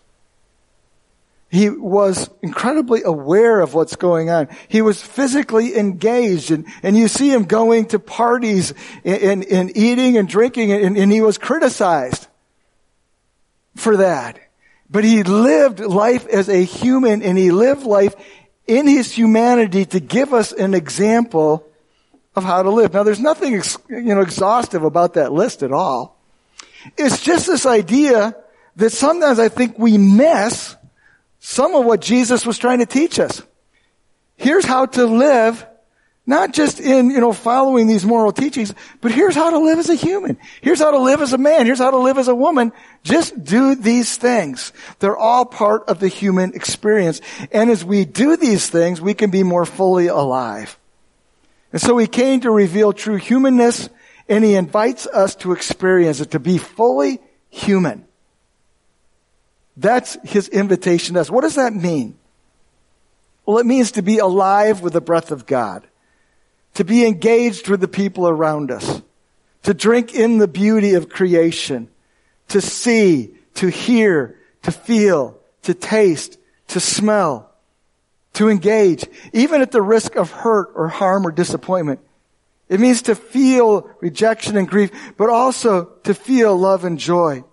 He 1.52 1.70
was 1.70 2.30
incredibly 2.42 3.04
aware 3.04 3.60
of 3.60 3.74
what's 3.74 3.98
going 3.98 4.30
on. 4.30 4.48
He 4.70 4.82
was 4.82 5.02
physically 5.02 5.76
engaged 5.78 6.50
and, 6.50 6.66
and 6.82 6.96
you 6.96 7.10
see 7.10 7.30
him 7.30 7.44
going 7.44 7.88
to 7.88 8.00
parties 8.00 8.74
and, 9.04 9.22
and, 9.22 9.46
and 9.46 9.78
eating 9.78 10.18
and 10.18 10.30
drinking 10.30 10.72
and, 10.72 10.98
and 10.98 11.12
he 11.12 11.20
was 11.20 11.38
criticized 11.38 12.26
for 13.76 13.98
that. 13.98 14.40
But 14.90 15.04
he 15.04 15.24
lived 15.24 15.82
life 15.82 16.26
as 16.28 16.48
a 16.48 16.64
human 16.64 17.22
and 17.22 17.38
he 17.38 17.52
lived 17.52 17.84
life 17.84 18.16
in 18.66 18.88
his 18.88 19.12
humanity 19.12 19.84
to 19.88 20.00
give 20.00 20.34
us 20.34 20.54
an 20.54 20.74
example 20.74 21.68
of 22.34 22.46
how 22.46 22.64
to 22.64 22.70
live. 22.70 22.94
Now 22.94 23.04
there's 23.04 23.20
nothing, 23.20 23.62
you 23.90 24.16
know, 24.16 24.22
exhaustive 24.22 24.84
about 24.84 25.16
that 25.16 25.34
list 25.34 25.64
at 25.64 25.74
all. 25.74 26.18
It's 26.98 27.22
just 27.22 27.48
this 27.48 27.66
idea 27.66 28.38
that 28.78 28.92
sometimes 28.92 29.38
I 29.38 29.50
think 29.50 29.78
we 29.78 29.98
miss 29.98 30.78
some 31.44 31.74
of 31.74 31.84
what 31.84 32.02
Jesus 32.02 32.46
was 32.46 32.60
trying 32.60 32.80
to 32.80 32.86
teach 32.86 33.20
us. 33.20 33.42
Here's 34.38 34.64
how 34.64 34.86
to 34.86 35.06
live, 35.06 35.66
not 36.28 36.54
just 36.54 36.80
in, 36.80 37.10
you 37.10 37.20
know, 37.20 37.34
following 37.34 37.88
these 37.88 38.06
moral 38.06 38.32
teachings, 38.32 38.74
but 39.02 39.12
here's 39.12 39.34
how 39.34 39.50
to 39.50 39.58
live 39.58 39.80
as 39.80 39.90
a 39.90 39.96
human. 39.96 40.38
Here's 40.62 40.80
how 40.80 40.92
to 40.92 41.00
live 41.00 41.20
as 41.20 41.34
a 41.34 41.40
man. 41.40 41.66
Here's 41.66 41.80
how 41.80 41.90
to 41.90 41.98
live 41.98 42.20
as 42.20 42.28
a 42.28 42.36
woman. 42.36 42.72
Just 43.04 43.44
do 43.44 43.74
these 43.74 44.18
things. 44.18 44.72
They're 45.00 45.18
all 45.18 45.46
part 45.46 45.90
of 45.90 46.00
the 46.00 46.10
human 46.10 46.54
experience. 46.54 47.22
And 47.52 47.72
as 47.72 47.84
we 47.84 48.06
do 48.06 48.38
these 48.38 48.70
things, 48.70 49.02
we 49.02 49.16
can 49.16 49.32
be 49.32 49.42
more 49.42 49.66
fully 49.66 50.08
alive. 50.08 50.78
And 51.74 51.82
so 51.82 51.98
he 51.98 52.06
came 52.06 52.42
to 52.42 52.52
reveal 52.52 52.94
true 52.94 53.16
humanness 53.16 53.90
and 54.30 54.44
he 54.44 54.54
invites 54.54 55.08
us 55.08 55.36
to 55.38 55.54
experience 55.54 56.20
it, 56.20 56.32
to 56.32 56.40
be 56.40 56.60
fully 56.60 57.20
human. 57.50 58.06
That's 59.82 60.16
his 60.24 60.48
invitation 60.48 61.16
to 61.16 61.22
us. 61.22 61.32
What 61.32 61.42
does 61.42 61.56
that 61.56 61.74
mean? 61.74 62.16
Well, 63.48 63.58
it 63.58 63.66
means 63.66 63.94
to 63.94 64.04
be 64.04 64.20
alive 64.20 64.82
with 64.82 64.94
the 64.94 65.02
breath 65.02 65.32
of 65.32 65.48
God, 65.48 65.88
to 66.76 66.86
be 66.86 67.06
engaged 67.08 67.68
with 67.68 67.82
the 67.82 67.88
people 67.88 68.28
around 68.28 68.70
us, 68.70 69.02
to 69.64 69.74
drink 69.74 70.14
in 70.14 70.38
the 70.38 70.48
beauty 70.48 70.94
of 70.94 71.10
creation, 71.10 71.90
to 72.50 72.62
see, 72.62 73.34
to 73.56 73.70
hear, 73.70 74.38
to 74.62 74.72
feel, 74.72 75.40
to 75.64 75.74
taste, 75.74 76.38
to 76.68 76.80
smell, 76.80 77.50
to 78.34 78.50
engage, 78.50 79.06
even 79.34 79.62
at 79.62 79.72
the 79.72 79.82
risk 79.82 80.16
of 80.16 80.30
hurt 80.30 80.72
or 80.76 80.90
harm 80.90 81.26
or 81.26 81.32
disappointment. 81.32 82.00
It 82.70 82.80
means 82.80 83.02
to 83.04 83.16
feel 83.16 83.90
rejection 84.00 84.58
and 84.58 84.70
grief, 84.70 84.92
but 85.18 85.30
also 85.30 85.86
to 86.04 86.14
feel 86.14 86.56
love 86.56 86.86
and 86.86 87.00
joy. 87.00 87.44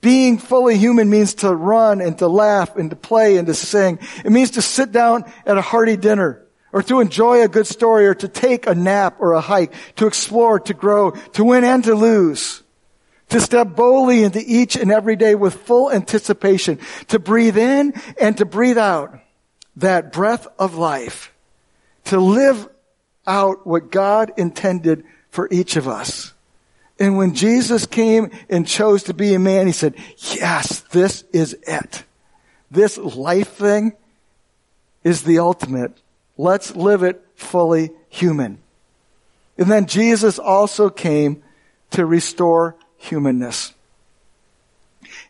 Being 0.00 0.38
fully 0.38 0.76
human 0.76 1.10
means 1.10 1.34
to 1.34 1.54
run 1.54 2.00
and 2.00 2.18
to 2.18 2.28
laugh 2.28 2.76
and 2.76 2.90
to 2.90 2.96
play 2.96 3.36
and 3.36 3.46
to 3.46 3.54
sing. 3.54 3.98
It 4.24 4.30
means 4.30 4.52
to 4.52 4.62
sit 4.62 4.92
down 4.92 5.30
at 5.44 5.58
a 5.58 5.62
hearty 5.62 5.96
dinner 5.96 6.42
or 6.72 6.82
to 6.82 7.00
enjoy 7.00 7.42
a 7.42 7.48
good 7.48 7.66
story 7.66 8.06
or 8.06 8.14
to 8.14 8.28
take 8.28 8.66
a 8.66 8.74
nap 8.74 9.16
or 9.18 9.32
a 9.32 9.40
hike, 9.40 9.72
to 9.96 10.06
explore, 10.06 10.60
to 10.60 10.74
grow, 10.74 11.10
to 11.10 11.44
win 11.44 11.64
and 11.64 11.82
to 11.84 11.94
lose. 11.94 12.62
To 13.30 13.40
step 13.40 13.74
boldly 13.74 14.22
into 14.22 14.40
each 14.44 14.76
and 14.76 14.92
every 14.92 15.16
day 15.16 15.34
with 15.34 15.54
full 15.54 15.90
anticipation, 15.90 16.78
to 17.08 17.18
breathe 17.18 17.58
in 17.58 17.94
and 18.20 18.36
to 18.38 18.44
breathe 18.44 18.78
out 18.78 19.18
that 19.76 20.12
breath 20.12 20.46
of 20.58 20.76
life 20.76 21.32
to 22.06 22.20
live 22.20 22.68
out 23.26 23.66
what 23.66 23.90
God 23.90 24.32
intended 24.36 25.04
for 25.30 25.48
each 25.50 25.76
of 25.76 25.86
us. 25.86 26.32
And 26.98 27.18
when 27.18 27.34
Jesus 27.34 27.84
came 27.84 28.30
and 28.48 28.66
chose 28.66 29.02
to 29.04 29.14
be 29.14 29.34
a 29.34 29.38
man, 29.38 29.66
he 29.66 29.72
said, 29.72 29.94
yes, 30.16 30.80
this 30.90 31.24
is 31.32 31.54
it. 31.66 32.04
This 32.70 32.96
life 32.96 33.48
thing 33.48 33.92
is 35.04 35.22
the 35.22 35.38
ultimate. 35.38 35.92
Let's 36.38 36.74
live 36.74 37.02
it 37.02 37.22
fully 37.34 37.90
human. 38.08 38.58
And 39.58 39.70
then 39.70 39.86
Jesus 39.86 40.38
also 40.38 40.88
came 40.88 41.42
to 41.90 42.04
restore 42.04 42.76
humanness. 42.96 43.74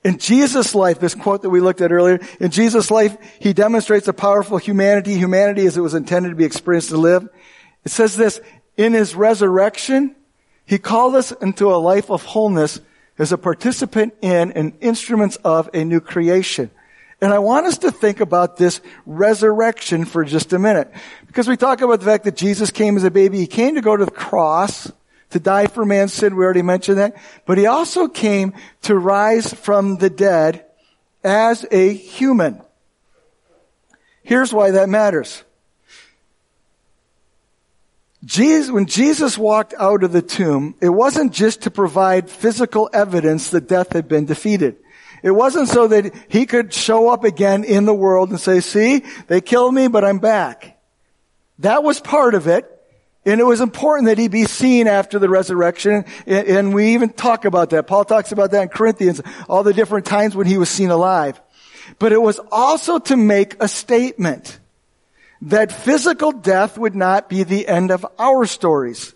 In 0.04 0.18
Jesus' 0.18 0.74
life, 0.74 1.00
this 1.00 1.14
quote 1.14 1.42
that 1.42 1.50
we 1.50 1.60
looked 1.60 1.80
at 1.80 1.92
earlier, 1.92 2.20
in 2.40 2.50
Jesus' 2.50 2.90
life, 2.90 3.16
he 3.40 3.52
demonstrates 3.52 4.08
a 4.08 4.12
powerful 4.12 4.56
humanity, 4.56 5.14
humanity 5.14 5.66
as 5.66 5.76
it 5.76 5.80
was 5.80 5.94
intended 5.94 6.30
to 6.30 6.34
be 6.36 6.44
experienced 6.44 6.90
to 6.90 6.96
live. 6.96 7.28
It 7.84 7.90
says 7.90 8.16
this, 8.16 8.40
in 8.76 8.92
his 8.94 9.14
resurrection, 9.14 10.14
he 10.66 10.78
called 10.78 11.14
us 11.14 11.32
into 11.32 11.72
a 11.72 11.76
life 11.76 12.10
of 12.10 12.24
wholeness 12.24 12.80
as 13.18 13.32
a 13.32 13.38
participant 13.38 14.14
in 14.20 14.52
and 14.52 14.74
instruments 14.80 15.36
of 15.36 15.70
a 15.72 15.84
new 15.84 16.00
creation. 16.00 16.70
And 17.20 17.32
I 17.32 17.38
want 17.38 17.66
us 17.66 17.78
to 17.78 17.90
think 17.90 18.20
about 18.20 18.58
this 18.58 18.80
resurrection 19.06 20.04
for 20.04 20.24
just 20.24 20.52
a 20.52 20.58
minute. 20.58 20.92
Because 21.26 21.48
we 21.48 21.56
talk 21.56 21.80
about 21.80 22.00
the 22.00 22.06
fact 22.06 22.24
that 22.24 22.36
Jesus 22.36 22.70
came 22.70 22.96
as 22.96 23.04
a 23.04 23.10
baby. 23.10 23.38
He 23.38 23.46
came 23.46 23.76
to 23.76 23.80
go 23.80 23.96
to 23.96 24.04
the 24.04 24.10
cross 24.10 24.92
to 25.30 25.40
die 25.40 25.66
for 25.66 25.86
man's 25.86 26.12
sin. 26.12 26.36
We 26.36 26.44
already 26.44 26.62
mentioned 26.62 26.98
that. 26.98 27.16
But 27.46 27.56
he 27.58 27.66
also 27.66 28.08
came 28.08 28.52
to 28.82 28.96
rise 28.96 29.52
from 29.52 29.96
the 29.96 30.10
dead 30.10 30.66
as 31.24 31.64
a 31.70 31.92
human. 31.92 32.60
Here's 34.22 34.52
why 34.52 34.72
that 34.72 34.88
matters. 34.88 35.42
Jesus, 38.26 38.72
when 38.72 38.86
Jesus 38.86 39.38
walked 39.38 39.72
out 39.78 40.02
of 40.02 40.10
the 40.10 40.20
tomb, 40.20 40.74
it 40.80 40.88
wasn't 40.88 41.32
just 41.32 41.62
to 41.62 41.70
provide 41.70 42.28
physical 42.28 42.90
evidence 42.92 43.50
that 43.50 43.68
death 43.68 43.92
had 43.92 44.08
been 44.08 44.26
defeated. 44.26 44.76
It 45.22 45.30
wasn't 45.30 45.68
so 45.68 45.86
that 45.88 46.12
he 46.28 46.44
could 46.44 46.74
show 46.74 47.08
up 47.08 47.22
again 47.22 47.62
in 47.62 47.84
the 47.84 47.94
world 47.94 48.30
and 48.30 48.40
say, 48.40 48.60
see, 48.60 49.04
they 49.28 49.40
killed 49.40 49.74
me, 49.74 49.86
but 49.86 50.04
I'm 50.04 50.18
back. 50.18 50.76
That 51.60 51.84
was 51.84 52.00
part 52.00 52.34
of 52.34 52.48
it. 52.48 52.70
And 53.24 53.40
it 53.40 53.44
was 53.44 53.60
important 53.60 54.06
that 54.06 54.18
he 54.18 54.28
be 54.28 54.44
seen 54.44 54.88
after 54.88 55.18
the 55.18 55.28
resurrection. 55.28 56.04
And 56.26 56.74
we 56.74 56.94
even 56.94 57.10
talk 57.10 57.44
about 57.44 57.70
that. 57.70 57.86
Paul 57.86 58.04
talks 58.04 58.32
about 58.32 58.50
that 58.50 58.62
in 58.62 58.68
Corinthians, 58.68 59.20
all 59.48 59.62
the 59.62 59.72
different 59.72 60.04
times 60.04 60.34
when 60.34 60.46
he 60.46 60.58
was 60.58 60.68
seen 60.68 60.90
alive. 60.90 61.40
But 61.98 62.12
it 62.12 62.20
was 62.20 62.40
also 62.50 62.98
to 62.98 63.16
make 63.16 63.56
a 63.60 63.68
statement 63.68 64.58
that 65.42 65.72
physical 65.72 66.32
death 66.32 66.78
would 66.78 66.94
not 66.94 67.28
be 67.28 67.42
the 67.42 67.68
end 67.68 67.90
of 67.90 68.06
our 68.18 68.46
stories. 68.46 69.14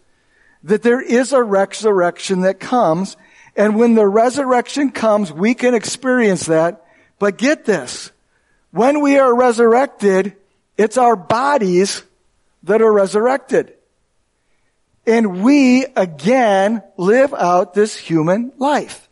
That 0.62 0.82
there 0.82 1.00
is 1.00 1.32
a 1.32 1.42
resurrection 1.42 2.42
that 2.42 2.60
comes 2.60 3.16
And 3.56 3.76
when 3.76 3.94
the 3.94 4.06
resurrection 4.06 4.90
comes, 4.90 5.32
we 5.32 5.54
can 5.54 5.74
experience 5.74 6.46
that. 6.46 6.84
But 7.18 7.38
get 7.38 7.64
this. 7.64 8.12
When 8.70 9.00
we 9.00 9.18
are 9.18 9.34
resurrected, 9.34 10.36
it's 10.78 10.96
our 10.96 11.16
bodies 11.16 12.02
that 12.62 12.80
are 12.80 12.92
resurrected. 12.92 13.74
And 15.06 15.42
we 15.42 15.86
again 15.96 16.82
live 16.96 17.34
out 17.34 17.74
this 17.74 17.96
human 17.96 18.52
life. 18.58 19.08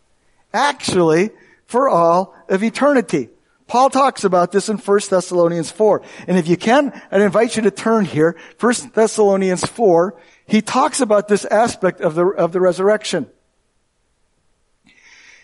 Actually, 0.54 1.30
for 1.66 1.88
all 1.88 2.34
of 2.48 2.62
eternity. 2.62 3.28
Paul 3.68 3.90
talks 3.90 4.24
about 4.24 4.50
this 4.50 4.70
in 4.70 4.78
1 4.78 5.00
Thessalonians 5.10 5.70
4. 5.70 6.02
And 6.26 6.38
if 6.38 6.48
you 6.48 6.56
can, 6.56 6.90
I'd 7.12 7.20
invite 7.20 7.54
you 7.54 7.62
to 7.62 7.70
turn 7.70 8.06
here. 8.06 8.34
1 8.58 8.74
Thessalonians 8.94 9.64
4. 9.64 10.18
He 10.46 10.62
talks 10.62 11.02
about 11.02 11.28
this 11.28 11.44
aspect 11.44 12.00
of 12.00 12.14
the, 12.14 12.26
of 12.26 12.52
the 12.52 12.60
resurrection. 12.60 13.30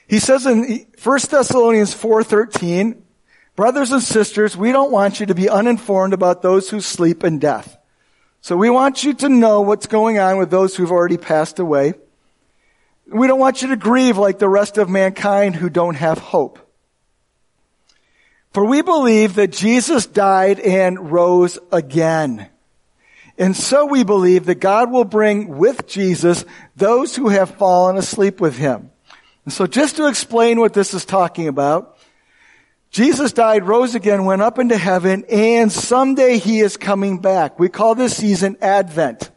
He 0.08 0.18
says 0.18 0.46
in 0.46 0.86
1 1.02 1.18
Thessalonians 1.30 1.94
4:13, 1.94 3.00
brothers 3.56 3.92
and 3.92 4.02
sisters, 4.02 4.56
we 4.56 4.72
don't 4.72 4.92
want 4.92 5.20
you 5.20 5.26
to 5.26 5.34
be 5.34 5.48
uninformed 5.48 6.12
about 6.12 6.42
those 6.42 6.70
who 6.70 6.80
sleep 6.80 7.24
in 7.24 7.38
death. 7.38 7.76
So 8.40 8.56
we 8.56 8.68
want 8.68 9.04
you 9.04 9.14
to 9.14 9.28
know 9.28 9.62
what's 9.62 9.86
going 9.86 10.18
on 10.18 10.38
with 10.38 10.50
those 10.50 10.76
who've 10.76 10.90
already 10.90 11.16
passed 11.16 11.58
away. 11.58 11.94
We 13.06 13.26
don't 13.26 13.38
want 13.38 13.62
you 13.62 13.68
to 13.68 13.76
grieve 13.76 14.16
like 14.18 14.38
the 14.38 14.48
rest 14.48 14.78
of 14.78 14.88
mankind 14.88 15.56
who 15.56 15.68
don't 15.70 15.96
have 15.96 16.18
hope. 16.18 16.58
For 18.54 18.64
we 18.64 18.82
believe 18.82 19.34
that 19.34 19.50
Jesus 19.50 20.06
died 20.06 20.60
and 20.60 21.10
rose 21.10 21.58
again. 21.72 22.48
And 23.36 23.56
so 23.56 23.84
we 23.84 24.04
believe 24.04 24.46
that 24.46 24.60
God 24.60 24.92
will 24.92 25.04
bring 25.04 25.58
with 25.58 25.88
Jesus 25.88 26.44
those 26.76 27.16
who 27.16 27.30
have 27.30 27.56
fallen 27.56 27.96
asleep 27.96 28.40
with 28.40 28.56
him. 28.56 28.92
And 29.44 29.52
so 29.52 29.66
just 29.66 29.96
to 29.96 30.06
explain 30.06 30.60
what 30.60 30.72
this 30.72 30.94
is 30.94 31.04
talking 31.04 31.48
about, 31.48 31.98
Jesus 32.92 33.32
died, 33.32 33.64
rose 33.64 33.96
again, 33.96 34.24
went 34.24 34.40
up 34.40 34.60
into 34.60 34.78
heaven, 34.78 35.24
and 35.28 35.72
someday 35.72 36.38
he 36.38 36.60
is 36.60 36.76
coming 36.76 37.18
back. 37.18 37.58
We 37.58 37.68
call 37.68 37.96
this 37.96 38.16
season 38.16 38.56
Advent. 38.60 39.32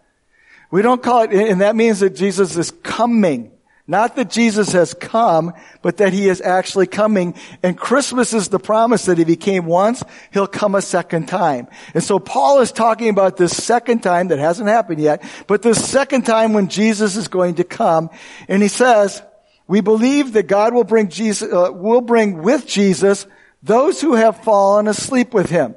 We 0.70 0.84
don't 0.84 1.02
call 1.02 1.24
it, 1.24 1.34
and 1.34 1.62
that 1.62 1.76
means 1.76 2.02
that 2.02 2.12
Jesus 2.12 2.56
is 2.56 2.70
coming. 2.70 3.52
Not 3.90 4.18
that 4.18 4.30
Jesus 4.30 4.74
has 4.74 4.94
come, 4.94 5.54
but 5.82 5.98
that 5.98 6.12
he 6.12 6.28
is 6.28 6.42
actually 6.42 6.88
coming. 6.88 7.36
And 7.64 7.78
Christmas 7.78 8.34
is 8.34 8.50
the 8.50 8.60
promise 8.60 9.06
that 9.06 9.18
if 9.18 9.30
he 9.30 9.38
came 9.38 9.66
once, 9.66 10.04
he'll 10.34 10.46
come 10.46 10.76
a 10.76 10.82
second 10.82 11.28
time. 11.28 11.68
And 11.94 12.04
so 12.04 12.20
Paul 12.20 12.60
is 12.60 12.74
talking 12.74 13.08
about 13.08 13.38
this 13.38 13.56
second 13.56 14.04
time 14.04 14.28
that 14.28 14.40
hasn't 14.40 14.68
happened 14.68 15.00
yet, 15.00 15.24
but 15.48 15.62
this 15.62 15.84
second 15.90 16.24
time 16.24 16.52
when 16.52 16.68
Jesus 16.68 17.16
is 17.16 17.30
going 17.30 17.56
to 17.56 17.64
come. 17.64 18.10
And 18.50 18.62
he 18.62 18.68
says, 18.68 19.22
we 19.68 19.80
believe 19.80 20.34
that 20.34 20.48
God 20.48 20.74
will 20.74 20.84
bring 20.84 21.08
Jesus, 21.08 21.50
uh, 21.52 21.72
will 21.72 22.02
bring 22.02 22.42
with 22.42 22.68
Jesus 22.68 23.26
those 23.64 24.02
who 24.02 24.16
have 24.16 24.44
fallen 24.44 24.90
asleep 24.90 25.34
with 25.34 25.50
him. 25.50 25.76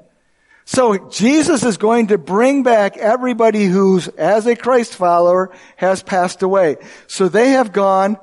So 0.72 1.08
Jesus 1.08 1.64
is 1.64 1.78
going 1.78 2.06
to 2.06 2.16
bring 2.16 2.62
back 2.62 2.96
everybody 2.96 3.64
who's, 3.64 4.06
as 4.06 4.46
a 4.46 4.54
Christ 4.54 4.94
follower, 4.94 5.50
has 5.74 6.00
passed 6.00 6.44
away. 6.44 6.76
So 7.08 7.28
they 7.28 7.50
have 7.50 7.72
gone 7.72 8.18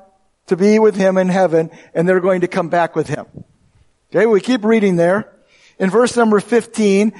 to 0.45 0.55
be 0.55 0.79
with 0.79 0.95
him 0.95 1.17
in 1.17 1.27
heaven, 1.27 1.71
and 1.93 2.07
they're 2.07 2.21
going 2.21 2.39
to 2.41 2.47
come 2.47 2.69
back 2.69 2.95
with 2.95 3.09
him. 3.09 3.25
Okay, 4.11 4.25
we 4.25 4.39
keep 4.39 4.63
reading 4.63 4.95
there. 4.95 5.29
In 5.77 5.89
verse 5.89 6.15
number 6.15 6.39
15, 6.39 7.11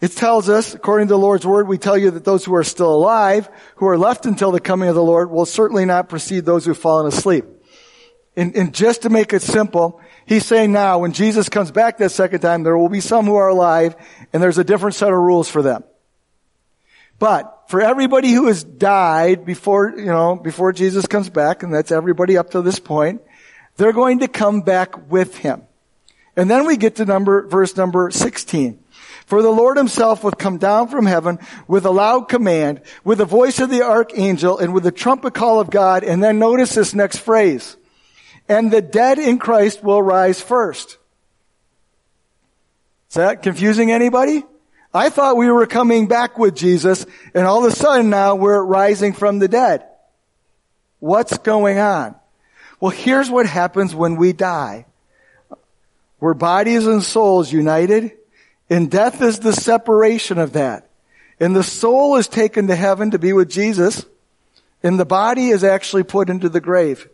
it 0.00 0.12
tells 0.12 0.48
us, 0.48 0.72
according 0.72 1.08
to 1.08 1.12
the 1.12 1.18
Lord's 1.18 1.46
word, 1.46 1.68
we 1.68 1.76
tell 1.76 1.98
you 1.98 2.10
that 2.12 2.24
those 2.24 2.42
who 2.42 2.54
are 2.54 2.64
still 2.64 2.94
alive, 2.94 3.50
who 3.76 3.86
are 3.86 3.98
left 3.98 4.24
until 4.24 4.50
the 4.50 4.60
coming 4.60 4.88
of 4.88 4.94
the 4.94 5.04
Lord, 5.04 5.30
will 5.30 5.44
certainly 5.44 5.84
not 5.84 6.08
precede 6.08 6.46
those 6.46 6.64
who've 6.64 6.74
fallen 6.74 7.06
asleep. 7.06 7.44
And, 8.36 8.56
and 8.56 8.74
just 8.74 9.02
to 9.02 9.10
make 9.10 9.32
it 9.32 9.42
simple, 9.42 10.00
He's 10.24 10.46
saying 10.46 10.72
now, 10.72 10.98
when 10.98 11.12
Jesus 11.12 11.48
comes 11.48 11.70
back 11.70 11.98
that 11.98 12.10
second 12.10 12.40
time, 12.40 12.62
there 12.62 12.78
will 12.78 12.88
be 12.88 13.00
some 13.00 13.26
who 13.26 13.36
are 13.36 13.48
alive, 13.48 13.96
and 14.32 14.42
there's 14.42 14.58
a 14.58 14.64
different 14.64 14.94
set 14.94 15.12
of 15.12 15.18
rules 15.18 15.48
for 15.48 15.62
them. 15.62 15.84
But 17.18 17.64
for 17.68 17.80
everybody 17.80 18.32
who 18.32 18.46
has 18.46 18.64
died 18.64 19.44
before, 19.44 19.92
you 19.96 20.06
know, 20.06 20.36
before 20.36 20.72
Jesus 20.72 21.06
comes 21.06 21.28
back, 21.28 21.62
and 21.62 21.72
that's 21.72 21.92
everybody 21.92 22.36
up 22.36 22.50
to 22.50 22.62
this 22.62 22.78
point, 22.78 23.22
they're 23.76 23.92
going 23.92 24.20
to 24.20 24.28
come 24.28 24.62
back 24.62 25.10
with 25.10 25.36
him. 25.36 25.62
And 26.36 26.50
then 26.50 26.66
we 26.66 26.76
get 26.76 26.96
to 26.96 27.04
number, 27.04 27.46
verse 27.46 27.76
number 27.76 28.10
16. 28.10 28.82
For 29.26 29.42
the 29.42 29.50
Lord 29.50 29.76
himself 29.76 30.24
will 30.24 30.32
come 30.32 30.58
down 30.58 30.88
from 30.88 31.06
heaven 31.06 31.38
with 31.68 31.84
a 31.84 31.90
loud 31.90 32.28
command, 32.28 32.80
with 33.04 33.18
the 33.18 33.24
voice 33.24 33.60
of 33.60 33.70
the 33.70 33.82
archangel, 33.82 34.58
and 34.58 34.74
with 34.74 34.84
the 34.84 34.92
trumpet 34.92 35.34
call 35.34 35.60
of 35.60 35.70
God. 35.70 36.04
And 36.04 36.22
then 36.22 36.38
notice 36.38 36.74
this 36.74 36.94
next 36.94 37.18
phrase 37.18 37.76
and 38.52 38.70
the 38.70 38.82
dead 38.82 39.18
in 39.18 39.38
Christ 39.38 39.82
will 39.82 40.02
rise 40.02 40.40
first. 40.40 40.98
Is 43.08 43.16
that 43.16 43.42
confusing 43.42 43.90
anybody? 43.90 44.44
I 44.94 45.08
thought 45.08 45.38
we 45.38 45.50
were 45.50 45.66
coming 45.66 46.06
back 46.06 46.38
with 46.38 46.54
Jesus 46.54 47.06
and 47.34 47.46
all 47.46 47.64
of 47.64 47.72
a 47.72 47.74
sudden 47.74 48.10
now 48.10 48.34
we're 48.34 48.62
rising 48.62 49.14
from 49.14 49.38
the 49.38 49.48
dead. 49.48 49.84
What's 51.00 51.38
going 51.38 51.78
on? 51.78 52.14
Well, 52.78 52.90
here's 52.90 53.30
what 53.30 53.46
happens 53.46 53.94
when 53.94 54.16
we 54.16 54.32
die. 54.32 54.84
We're 56.20 56.34
bodies 56.34 56.86
and 56.86 57.02
souls 57.02 57.50
united 57.50 58.12
and 58.68 58.90
death 58.90 59.22
is 59.22 59.40
the 59.40 59.52
separation 59.52 60.38
of 60.38 60.52
that. 60.52 60.88
And 61.40 61.56
the 61.56 61.64
soul 61.64 62.16
is 62.16 62.28
taken 62.28 62.66
to 62.66 62.76
heaven 62.76 63.12
to 63.12 63.18
be 63.18 63.32
with 63.32 63.50
Jesus 63.50 64.04
and 64.82 65.00
the 65.00 65.06
body 65.06 65.48
is 65.48 65.64
actually 65.64 66.02
put 66.02 66.28
into 66.28 66.50
the 66.50 66.60
grave. 66.60 67.08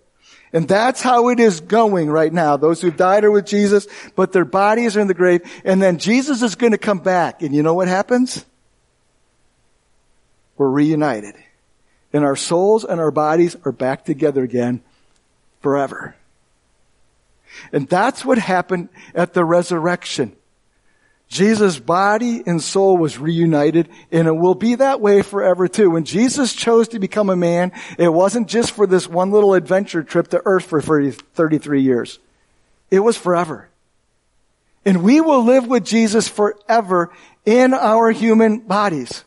And 0.53 0.67
that's 0.67 1.03
how 1.03 1.29
it 1.29 1.41
is 1.41 1.61
going 1.61 2.09
right 2.11 2.33
now. 2.33 2.57
Those 2.57 2.81
who 2.81 2.91
died 2.91 3.25
are 3.25 3.31
with 3.31 3.47
Jesus, 3.47 3.87
but 4.17 4.33
their 4.33 4.45
bodies 4.45 4.97
are 4.97 5.01
in 5.01 5.07
the 5.07 5.15
grave. 5.15 5.43
And 5.65 5.83
then 5.83 5.99
Jesus 5.99 6.43
is 6.43 6.55
going 6.55 6.73
to 6.73 6.79
come 6.79 7.01
back. 7.01 7.43
And 7.43 7.55
you 7.55 7.63
know 7.63 7.75
what 7.75 7.89
happens? 7.89 8.45
We're 10.57 10.71
reunited. 10.71 11.35
And 12.13 12.25
our 12.25 12.37
souls 12.37 12.85
and 12.85 13.01
our 13.01 13.11
bodies 13.11 13.57
are 13.65 13.73
back 13.73 14.05
together 14.05 14.43
again 14.43 14.83
forever. 15.61 16.17
And 17.73 17.89
that's 17.89 18.25
what 18.25 18.39
happened 18.39 18.89
at 19.15 19.35
the 19.35 19.45
resurrection. 19.45 20.35
Jesus' 21.29 21.79
body 21.79 22.43
and 22.47 22.63
soul 22.63 22.97
was 22.97 23.19
reunited, 23.19 23.89
and 24.11 24.27
it 24.27 24.33
will 24.33 24.55
be 24.55 24.77
that 24.77 25.01
way 25.01 25.21
forever 25.21 25.69
too. 25.69 25.91
When 25.91 26.05
Jesus 26.05 26.55
chose 26.55 26.89
to 26.89 26.99
become 26.99 27.29
a 27.29 27.37
man, 27.37 27.73
it 27.99 28.09
wasn't 28.09 28.49
just 28.49 28.73
for 28.73 28.87
this 28.87 29.07
one 29.07 29.31
little 29.31 29.53
adventure 29.53 30.03
trip 30.03 30.29
to 30.29 30.41
earth 30.47 30.65
for 30.65 30.81
30, 30.81 31.11
33 31.11 31.83
years. 31.83 32.19
It 32.91 33.01
was 33.01 33.19
forever. 33.19 33.69
And 34.87 35.03
we 35.03 35.21
will 35.21 35.45
live 35.45 35.67
with 35.67 35.85
Jesus 35.85 36.29
forever 36.29 37.13
in 37.45 37.75
our 37.75 38.11
human 38.11 38.61
bodies. 38.61 39.25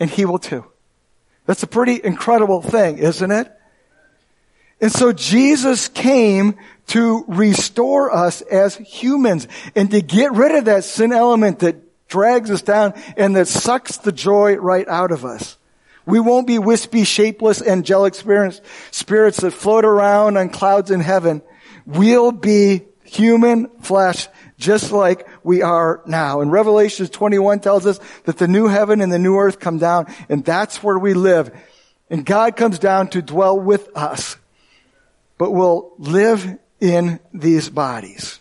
And 0.00 0.08
he 0.08 0.24
will 0.24 0.38
too. 0.38 0.64
That's 1.44 1.62
a 1.62 1.66
pretty 1.66 2.00
incredible 2.02 2.62
thing, 2.62 2.96
isn't 2.98 3.30
it? 3.30 3.52
And 4.80 4.90
so 4.90 5.12
Jesus 5.12 5.88
came 5.88 6.56
to 6.88 7.24
restore 7.28 8.14
us 8.14 8.40
as 8.42 8.76
humans 8.76 9.48
and 9.74 9.90
to 9.90 10.00
get 10.02 10.32
rid 10.32 10.54
of 10.54 10.66
that 10.66 10.84
sin 10.84 11.12
element 11.12 11.60
that 11.60 11.76
drags 12.08 12.50
us 12.50 12.62
down 12.62 12.94
and 13.16 13.36
that 13.36 13.48
sucks 13.48 13.98
the 13.98 14.12
joy 14.12 14.56
right 14.56 14.86
out 14.88 15.12
of 15.12 15.24
us. 15.24 15.56
We 16.04 16.20
won't 16.20 16.46
be 16.46 16.58
wispy, 16.58 17.04
shapeless, 17.04 17.62
angelic 17.62 18.14
spirits, 18.14 18.60
spirits 18.90 19.40
that 19.40 19.52
float 19.52 19.84
around 19.84 20.36
on 20.36 20.48
clouds 20.48 20.90
in 20.90 21.00
heaven. 21.00 21.42
We'll 21.86 22.32
be 22.32 22.82
human 23.04 23.68
flesh 23.80 24.28
just 24.58 24.92
like 24.92 25.28
we 25.44 25.62
are 25.62 26.02
now. 26.06 26.40
And 26.40 26.50
Revelation 26.50 27.06
21 27.06 27.60
tells 27.60 27.86
us 27.86 28.00
that 28.24 28.38
the 28.38 28.48
new 28.48 28.66
heaven 28.66 29.00
and 29.00 29.12
the 29.12 29.18
new 29.18 29.36
earth 29.36 29.60
come 29.60 29.78
down 29.78 30.12
and 30.28 30.44
that's 30.44 30.82
where 30.82 30.98
we 30.98 31.14
live. 31.14 31.56
And 32.10 32.26
God 32.26 32.56
comes 32.56 32.78
down 32.78 33.08
to 33.10 33.22
dwell 33.22 33.58
with 33.58 33.88
us 33.96 34.36
but 35.42 35.50
will 35.50 35.94
live 35.98 36.58
in 36.82 37.20
these 37.32 37.70
bodies. 37.70 38.40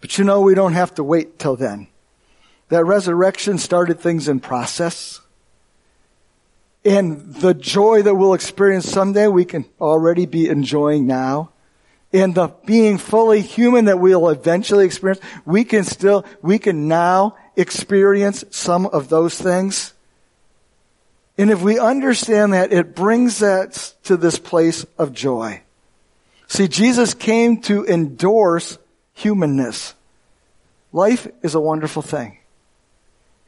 But 0.00 0.18
you 0.18 0.24
know, 0.24 0.40
we 0.40 0.56
don't 0.56 0.72
have 0.72 0.92
to 0.96 1.04
wait 1.04 1.38
till 1.38 1.54
then. 1.54 1.86
That 2.70 2.84
resurrection 2.84 3.56
started 3.56 4.00
things 4.00 4.26
in 4.26 4.40
process. 4.40 5.20
And 6.84 7.34
the 7.34 7.54
joy 7.54 8.02
that 8.02 8.16
we'll 8.16 8.34
experience 8.34 8.90
someday, 8.90 9.28
we 9.28 9.44
can 9.44 9.64
already 9.80 10.26
be 10.26 10.48
enjoying 10.48 11.06
now. 11.06 11.50
And 12.12 12.34
the 12.34 12.48
being 12.66 12.98
fully 12.98 13.42
human 13.42 13.84
that 13.84 14.00
we'll 14.00 14.28
eventually 14.28 14.86
experience, 14.86 15.20
we 15.44 15.62
can 15.62 15.84
still, 15.84 16.24
we 16.42 16.58
can 16.58 16.88
now 16.88 17.36
experience 17.54 18.44
some 18.50 18.86
of 18.86 19.08
those 19.08 19.40
things. 19.40 19.92
And 21.38 21.48
if 21.52 21.62
we 21.62 21.78
understand 21.78 22.54
that, 22.54 22.72
it 22.72 22.96
brings 22.96 23.40
us 23.40 23.94
to 24.04 24.16
this 24.16 24.40
place 24.40 24.84
of 24.98 25.12
joy. 25.12 25.62
See, 26.50 26.66
Jesus 26.66 27.14
came 27.14 27.60
to 27.62 27.86
endorse 27.86 28.76
humanness. 29.12 29.94
Life 30.92 31.28
is 31.44 31.54
a 31.54 31.60
wonderful 31.60 32.02
thing. 32.02 32.38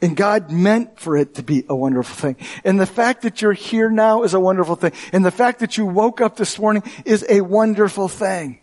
And 0.00 0.16
God 0.16 0.52
meant 0.52 1.00
for 1.00 1.16
it 1.16 1.34
to 1.34 1.42
be 1.42 1.64
a 1.68 1.74
wonderful 1.74 2.14
thing. 2.14 2.36
And 2.64 2.78
the 2.78 2.86
fact 2.86 3.22
that 3.22 3.42
you're 3.42 3.54
here 3.54 3.90
now 3.90 4.22
is 4.22 4.34
a 4.34 4.40
wonderful 4.40 4.76
thing. 4.76 4.92
And 5.12 5.24
the 5.24 5.32
fact 5.32 5.58
that 5.58 5.76
you 5.76 5.84
woke 5.84 6.20
up 6.20 6.36
this 6.36 6.60
morning 6.60 6.84
is 7.04 7.26
a 7.28 7.40
wonderful 7.40 8.06
thing. 8.06 8.60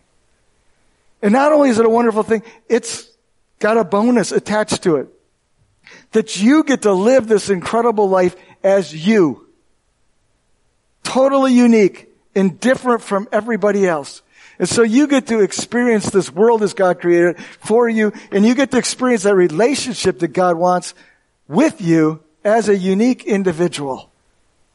And 1.20 1.34
not 1.34 1.52
only 1.52 1.68
is 1.68 1.78
it 1.78 1.84
a 1.84 1.90
wonderful 1.90 2.22
thing, 2.22 2.42
it's 2.66 3.10
got 3.58 3.76
a 3.76 3.84
bonus 3.84 4.32
attached 4.32 4.84
to 4.84 4.96
it. 4.96 5.08
That 6.12 6.40
you 6.40 6.64
get 6.64 6.82
to 6.82 6.94
live 6.94 7.28
this 7.28 7.50
incredible 7.50 8.08
life 8.08 8.36
as 8.64 8.94
you. 9.06 9.46
Totally 11.02 11.52
unique 11.52 12.08
and 12.34 12.58
different 12.58 13.02
from 13.02 13.28
everybody 13.32 13.86
else. 13.86 14.22
And 14.60 14.68
so 14.68 14.82
you 14.82 15.06
get 15.06 15.26
to 15.28 15.40
experience 15.40 16.10
this 16.10 16.30
world 16.30 16.62
as 16.62 16.74
God 16.74 17.00
created 17.00 17.40
for 17.60 17.88
you, 17.88 18.12
and 18.30 18.44
you 18.44 18.54
get 18.54 18.70
to 18.72 18.76
experience 18.76 19.22
that 19.22 19.34
relationship 19.34 20.18
that 20.18 20.28
God 20.28 20.58
wants 20.58 20.92
with 21.48 21.80
you 21.80 22.20
as 22.44 22.68
a 22.68 22.76
unique 22.76 23.24
individual. 23.24 24.10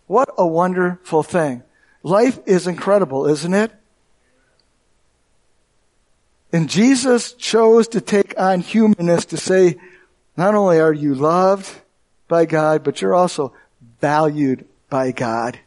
What 0.08 0.30
a 0.40 0.48
wonderful 0.48 1.22
thing. 1.22 1.62
Life 2.02 2.40
is 2.48 2.66
incredible, 2.66 3.28
isn't 3.28 3.54
it? 3.54 3.72
And 6.52 6.68
Jesus 6.68 7.34
chose 7.34 7.88
to 7.90 8.02
take 8.02 8.34
on 8.40 8.62
humanness 8.62 9.26
to 9.26 9.38
say, 9.38 9.76
not 10.36 10.56
only 10.56 10.80
are 10.80 10.94
you 10.94 11.14
loved 11.14 11.72
by 12.28 12.46
God, 12.46 12.84
but 12.84 13.04
you're 13.04 13.14
also 13.14 13.54
valued 14.02 14.66
by 14.90 15.12
God. 15.12 15.60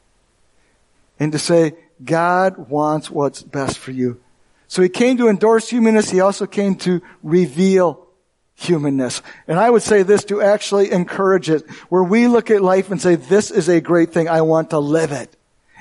And 1.20 1.30
to 1.30 1.38
say, 1.38 1.74
God 2.04 2.68
wants 2.68 3.10
what's 3.10 3.42
best 3.42 3.78
for 3.78 3.90
you. 3.90 4.20
So 4.66 4.82
he 4.82 4.88
came 4.88 5.16
to 5.16 5.28
endorse 5.28 5.68
humanness. 5.68 6.10
He 6.10 6.20
also 6.20 6.46
came 6.46 6.76
to 6.76 7.00
reveal 7.22 8.06
humanness. 8.54 9.22
And 9.46 9.58
I 9.58 9.70
would 9.70 9.82
say 9.82 10.02
this 10.02 10.24
to 10.24 10.42
actually 10.42 10.90
encourage 10.90 11.48
it, 11.48 11.68
where 11.88 12.02
we 12.02 12.26
look 12.26 12.50
at 12.50 12.60
life 12.60 12.90
and 12.90 13.00
say, 13.00 13.14
this 13.14 13.50
is 13.50 13.68
a 13.68 13.80
great 13.80 14.12
thing. 14.12 14.28
I 14.28 14.42
want 14.42 14.70
to 14.70 14.78
live 14.78 15.12
it. 15.12 15.34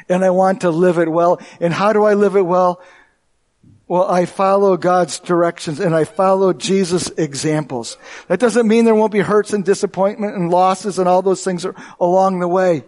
And 0.09 0.23
I 0.23 0.29
want 0.29 0.61
to 0.61 0.69
live 0.69 0.99
it 0.99 1.11
well. 1.11 1.41
And 1.59 1.73
how 1.73 1.91
do 1.91 2.05
I 2.05 2.13
live 2.13 2.35
it 2.35 2.43
well? 2.43 2.81
Well, 3.89 4.09
I 4.09 4.25
follow 4.25 4.77
God's 4.77 5.19
directions 5.19 5.79
and 5.79 5.95
I 5.95 6.03
follow 6.03 6.53
Jesus' 6.53 7.09
examples. 7.17 7.97
That 8.27 8.39
doesn't 8.39 8.67
mean 8.67 8.85
there 8.85 8.95
won't 8.95 9.13
be 9.13 9.19
hurts 9.19 9.53
and 9.53 9.65
disappointment 9.65 10.35
and 10.35 10.49
losses 10.49 10.99
and 10.99 11.07
all 11.07 11.21
those 11.21 11.43
things 11.43 11.65
along 11.99 12.39
the 12.39 12.47
way. 12.47 12.83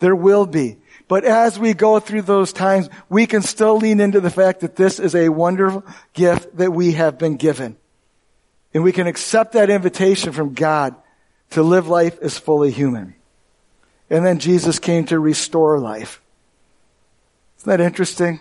There 0.00 0.16
will 0.16 0.46
be. 0.46 0.78
But 1.08 1.24
as 1.24 1.58
we 1.58 1.72
go 1.72 1.98
through 1.98 2.22
those 2.22 2.52
times, 2.52 2.90
we 3.08 3.26
can 3.26 3.40
still 3.40 3.78
lean 3.78 3.98
into 3.98 4.20
the 4.20 4.30
fact 4.30 4.60
that 4.60 4.76
this 4.76 5.00
is 5.00 5.14
a 5.14 5.30
wonderful 5.30 5.84
gift 6.12 6.56
that 6.58 6.70
we 6.70 6.92
have 6.92 7.18
been 7.18 7.36
given. 7.36 7.76
And 8.74 8.84
we 8.84 8.92
can 8.92 9.06
accept 9.06 9.52
that 9.52 9.70
invitation 9.70 10.32
from 10.32 10.52
God 10.52 10.94
to 11.50 11.62
live 11.62 11.88
life 11.88 12.18
as 12.20 12.38
fully 12.38 12.70
human. 12.70 13.14
And 14.10 14.24
then 14.24 14.38
Jesus 14.38 14.78
came 14.78 15.06
to 15.06 15.18
restore 15.18 15.78
life. 15.78 16.20
Isn't 17.58 17.70
that 17.70 17.80
interesting? 17.80 18.40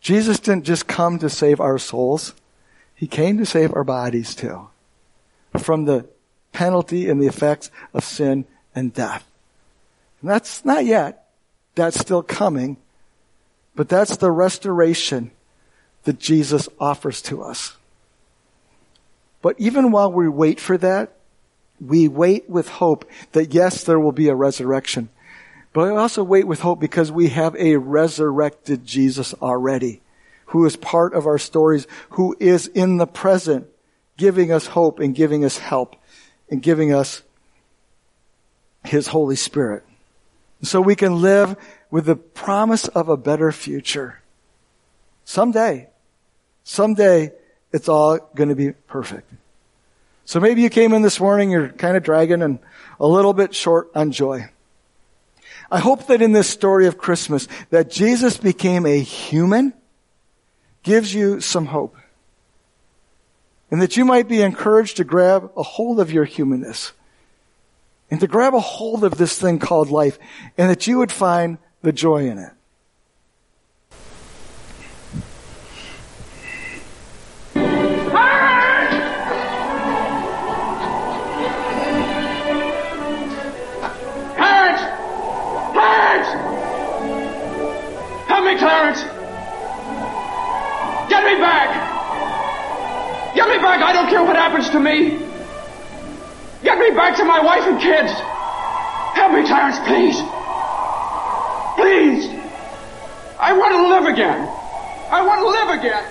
Jesus 0.00 0.40
didn't 0.40 0.64
just 0.64 0.88
come 0.88 1.20
to 1.20 1.30
save 1.30 1.60
our 1.60 1.78
souls. 1.78 2.34
He 2.94 3.06
came 3.06 3.38
to 3.38 3.46
save 3.46 3.72
our 3.74 3.84
bodies 3.84 4.34
too. 4.34 4.68
From 5.58 5.84
the 5.84 6.08
penalty 6.52 7.08
and 7.08 7.22
the 7.22 7.26
effects 7.28 7.70
of 7.94 8.04
sin 8.04 8.44
and 8.74 8.92
death. 8.92 9.24
And 10.20 10.30
that's 10.30 10.64
not 10.64 10.84
yet. 10.84 11.29
That's 11.74 11.98
still 11.98 12.22
coming. 12.22 12.76
But 13.74 13.88
that's 13.88 14.16
the 14.16 14.30
restoration 14.30 15.30
that 16.04 16.18
Jesus 16.18 16.68
offers 16.78 17.22
to 17.22 17.42
us. 17.42 17.76
But 19.42 19.56
even 19.58 19.90
while 19.90 20.12
we 20.12 20.28
wait 20.28 20.60
for 20.60 20.76
that, 20.78 21.12
we 21.80 22.08
wait 22.08 22.48
with 22.48 22.68
hope 22.68 23.08
that 23.32 23.54
yes, 23.54 23.84
there 23.84 23.98
will 23.98 24.12
be 24.12 24.28
a 24.28 24.34
resurrection. 24.34 25.08
But 25.72 25.90
we 25.90 25.96
also 25.96 26.22
wait 26.24 26.46
with 26.46 26.60
hope 26.60 26.80
because 26.80 27.12
we 27.12 27.28
have 27.28 27.54
a 27.56 27.76
resurrected 27.76 28.84
Jesus 28.84 29.34
already, 29.34 30.02
who 30.46 30.66
is 30.66 30.76
part 30.76 31.14
of 31.14 31.26
our 31.26 31.38
stories, 31.38 31.86
who 32.10 32.36
is 32.40 32.66
in 32.66 32.98
the 32.98 33.06
present, 33.06 33.66
giving 34.16 34.52
us 34.52 34.66
hope 34.66 34.98
and 34.98 35.14
giving 35.14 35.44
us 35.44 35.58
help 35.58 35.96
and 36.50 36.62
giving 36.62 36.92
us 36.92 37.22
His 38.84 39.06
Holy 39.06 39.36
Spirit. 39.36 39.84
So 40.62 40.80
we 40.80 40.94
can 40.94 41.22
live 41.22 41.56
with 41.90 42.06
the 42.06 42.16
promise 42.16 42.88
of 42.88 43.08
a 43.08 43.16
better 43.16 43.50
future. 43.52 44.20
Someday, 45.24 45.88
someday, 46.64 47.32
it's 47.72 47.88
all 47.88 48.18
going 48.34 48.48
to 48.48 48.54
be 48.54 48.72
perfect. 48.72 49.32
So 50.24 50.38
maybe 50.38 50.62
you 50.62 50.70
came 50.70 50.92
in 50.92 51.02
this 51.02 51.18
morning, 51.18 51.50
you're 51.50 51.70
kind 51.70 51.96
of 51.96 52.02
dragging 52.02 52.42
and 52.42 52.58
a 52.98 53.06
little 53.06 53.32
bit 53.32 53.54
short 53.54 53.90
on 53.94 54.12
joy. 54.12 54.50
I 55.70 55.78
hope 55.78 56.08
that 56.08 56.20
in 56.20 56.32
this 56.32 56.48
story 56.48 56.86
of 56.86 56.98
Christmas, 56.98 57.48
that 57.70 57.90
Jesus 57.90 58.36
became 58.36 58.86
a 58.86 59.00
human 59.00 59.72
gives 60.82 61.14
you 61.14 61.40
some 61.40 61.66
hope. 61.66 61.96
And 63.70 63.80
that 63.80 63.96
you 63.96 64.04
might 64.04 64.28
be 64.28 64.42
encouraged 64.42 64.96
to 64.96 65.04
grab 65.04 65.52
a 65.56 65.62
hold 65.62 66.00
of 66.00 66.10
your 66.12 66.24
humanness 66.24 66.92
and 68.10 68.20
to 68.20 68.26
grab 68.26 68.54
a 68.54 68.60
hold 68.60 69.04
of 69.04 69.16
this 69.16 69.38
thing 69.38 69.58
called 69.58 69.90
life 69.90 70.18
and 70.58 70.68
that 70.68 70.86
you 70.86 70.98
would 70.98 71.12
find 71.12 71.58
the 71.82 71.92
joy 71.92 72.26
in 72.26 72.38
it. 72.38 72.52
Clarence! 88.58 89.00
Get 91.08 91.24
me 91.24 91.40
back! 91.40 91.70
Get 93.34 93.48
me 93.48 93.56
back! 93.56 93.80
I 93.80 93.92
don't 93.94 94.10
care 94.10 94.22
what 94.22 94.36
happens 94.36 94.68
to 94.70 94.80
me! 94.80 95.29
Get 96.62 96.78
me 96.78 96.90
back 96.90 97.16
to 97.16 97.24
my 97.24 97.40
wife 97.40 97.62
and 97.64 97.80
kids! 97.80 98.12
Help 99.14 99.32
me, 99.32 99.46
Clarence, 99.46 99.78
please! 99.86 100.16
Please! 101.76 102.28
I 103.38 103.52
want 103.52 103.72
to 103.72 103.88
live 103.88 104.04
again! 104.12 104.48
I 105.10 105.24
want 105.26 105.40
to 105.40 105.48
live 105.48 105.80
again! 105.80 106.04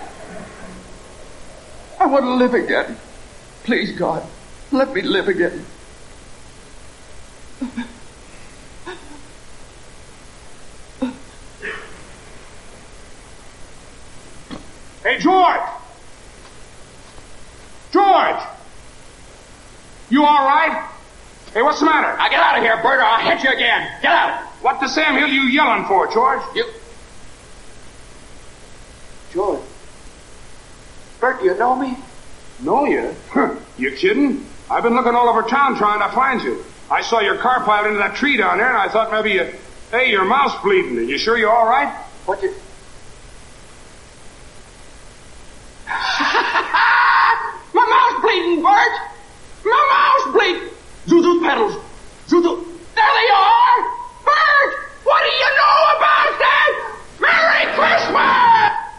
I 2.00 2.06
want 2.06 2.26
to 2.26 2.34
live 2.34 2.54
again. 2.54 2.98
Please, 3.64 3.98
God, 3.98 4.26
let 4.72 4.94
me 4.94 5.02
live 5.02 5.28
again. 5.28 5.66
George! 15.20 15.60
George! 17.92 18.44
You 20.10 20.24
all 20.24 20.46
right? 20.46 20.90
Hey, 21.54 21.62
what's 21.62 21.80
the 21.80 21.86
matter? 21.86 22.18
Now 22.18 22.30
get 22.30 22.40
out 22.60 22.78
of 22.78 22.84
here, 22.84 22.84
Bert, 22.84 23.00
or 23.00 23.04
I'll 23.04 23.30
hit 23.30 23.44
you 23.44 23.52
again. 23.56 23.90
Get 24.02 24.12
out. 24.12 24.44
What 24.62 24.80
the 24.80 24.88
Sam 24.88 25.16
Hill 25.16 25.26
are 25.26 25.28
you 25.28 25.44
yelling 25.44 25.86
for, 25.86 26.12
George? 26.12 26.42
You. 26.56 26.66
George. 29.32 29.62
Bert, 31.20 31.40
do 31.40 31.46
you 31.46 31.58
know 31.58 31.76
me? 31.76 31.98
Know 32.62 32.86
you? 32.86 33.16
Huh. 33.30 33.56
You 33.78 33.92
kidding? 33.92 34.46
I've 34.70 34.84
been 34.84 34.94
looking 34.94 35.16
all 35.16 35.30
over 35.30 35.44
town 35.44 35.78
trying 35.78 36.00
to 36.08 36.14
find 36.14 36.42
you. 36.42 36.64
I 36.92 37.02
saw 37.02 37.20
your 37.20 37.38
car 37.38 37.64
piled 37.64 37.88
into 37.88 38.00
that 38.00 38.16
tree 38.16 38.38
down 38.38 38.58
there, 38.58 38.68
and 38.68 38.78
I 38.78 38.90
thought 38.90 39.12
maybe 39.12 39.32
you. 39.32 39.54
Hey, 39.92 40.12
your 40.12 40.26
mouth's 40.26 40.62
bleeding. 40.62 40.98
Are 40.98 41.02
you 41.02 41.18
sure 41.18 41.38
you're 41.38 41.50
all 41.50 41.68
right? 41.68 41.94
What 42.26 42.42
you. 42.44 42.54
My 47.74 47.86
mouth's 47.86 48.22
bleeding, 48.22 48.62
Bert! 48.62 48.94
My 49.66 49.88
mouth's 49.92 50.38
bleeding! 50.38 50.70
Zuzu 51.08 51.42
petals! 51.42 51.74
Zuzu... 52.28 52.66
There 52.94 53.14
they 53.16 53.30
are! 53.34 53.78
Bert! 54.26 54.74
What 55.04 55.24
do 55.24 55.32
you 55.32 55.50
know 55.58 55.78
about 55.98 56.40
that? 56.40 56.70
Merry 57.20 57.66
Christmas! 57.76 58.90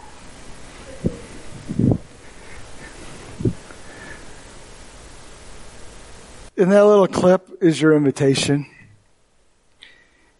In 6.61 6.69
that 6.69 6.85
little 6.85 7.07
clip 7.07 7.49
is 7.59 7.81
your 7.81 7.95
invitation. 7.95 8.67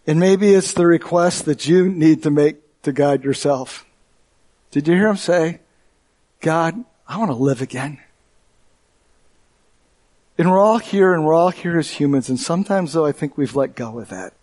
And 0.06 0.20
maybe 0.20 0.54
it's 0.54 0.74
the 0.74 0.86
request 0.86 1.46
that 1.46 1.68
you 1.68 1.90
need 1.90 2.22
to 2.22 2.30
make 2.30 2.58
to 2.84 2.92
God 2.92 3.24
yourself. 3.24 3.88
Did 4.70 4.88
you 4.88 4.94
hear 4.94 5.08
him 5.08 5.18
say, 5.18 5.62
God, 6.40 6.86
I 7.08 7.18
want 7.18 7.32
to 7.32 7.36
live 7.36 7.60
again. 7.64 7.98
And 10.38 10.52
we're 10.52 10.60
all 10.60 10.78
here 10.78 11.12
and 11.12 11.26
we're 11.26 11.34
all 11.34 11.50
here 11.50 11.80
as 11.80 11.90
humans. 11.90 12.30
And 12.30 12.40
sometimes 12.40 12.94
though, 12.94 13.08
I 13.08 13.14
think 13.14 13.36
we've 13.36 13.56
let 13.56 13.76
go 13.76 13.98
of 13.98 14.10
that. 14.10 14.34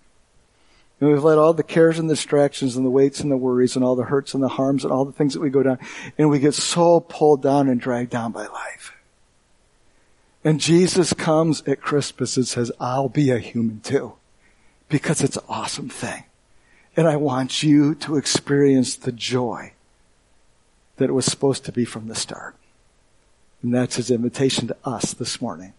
And 0.99 1.11
we've 1.11 1.23
let 1.23 1.39
all 1.39 1.55
the 1.55 1.63
cares 1.63 2.01
and 2.01 2.09
distractions 2.09 2.75
and 2.75 2.85
the 2.85 2.91
weights 2.91 3.21
and 3.21 3.31
the 3.31 3.37
worries 3.37 3.77
and 3.77 3.85
all 3.85 3.95
the 3.95 4.03
hurts 4.03 4.35
and 4.35 4.43
the 4.43 4.49
harms 4.49 4.83
and 4.83 4.93
all 4.93 5.05
the 5.05 5.13
things 5.13 5.35
that 5.35 5.41
we 5.41 5.49
go 5.49 5.63
down 5.63 5.79
and 6.19 6.29
we 6.29 6.41
get 6.41 6.55
so 6.55 6.99
pulled 6.99 7.41
down 7.41 7.69
and 7.69 7.81
dragged 7.81 8.11
down 8.11 8.33
by 8.33 8.49
life. 8.49 8.98
And 10.45 10.61
Jesus 10.61 11.13
comes 11.13 11.63
at 11.67 11.81
Christmas 11.81 12.37
and 12.37 12.47
says, 12.47 12.71
I'll 12.79 13.09
be 13.09 13.31
a 13.31 13.39
human 13.39 13.81
too. 13.81 14.15
Because 14.89 15.21
it's 15.21 15.37
an 15.37 15.45
awesome 15.49 15.89
thing. 15.89 16.25
And 16.97 17.07
I 17.07 17.17
want 17.17 17.63
you 17.63 17.95
to 17.97 18.17
experience 18.17 18.97
the 18.97 19.13
joy 19.13 19.73
that 20.97 21.09
it 21.09 21.13
was 21.13 21.27
supposed 21.27 21.65
to 21.65 21.73
be 21.73 21.85
from 21.85 22.09
the 22.09 22.15
start. 22.15 22.57
And 23.63 23.75
that's 23.75 23.97
his 23.97 24.11
invitation 24.11 24.69
to 24.69 24.77
us 24.85 25.15
this 25.15 25.41
morning. 25.41 25.75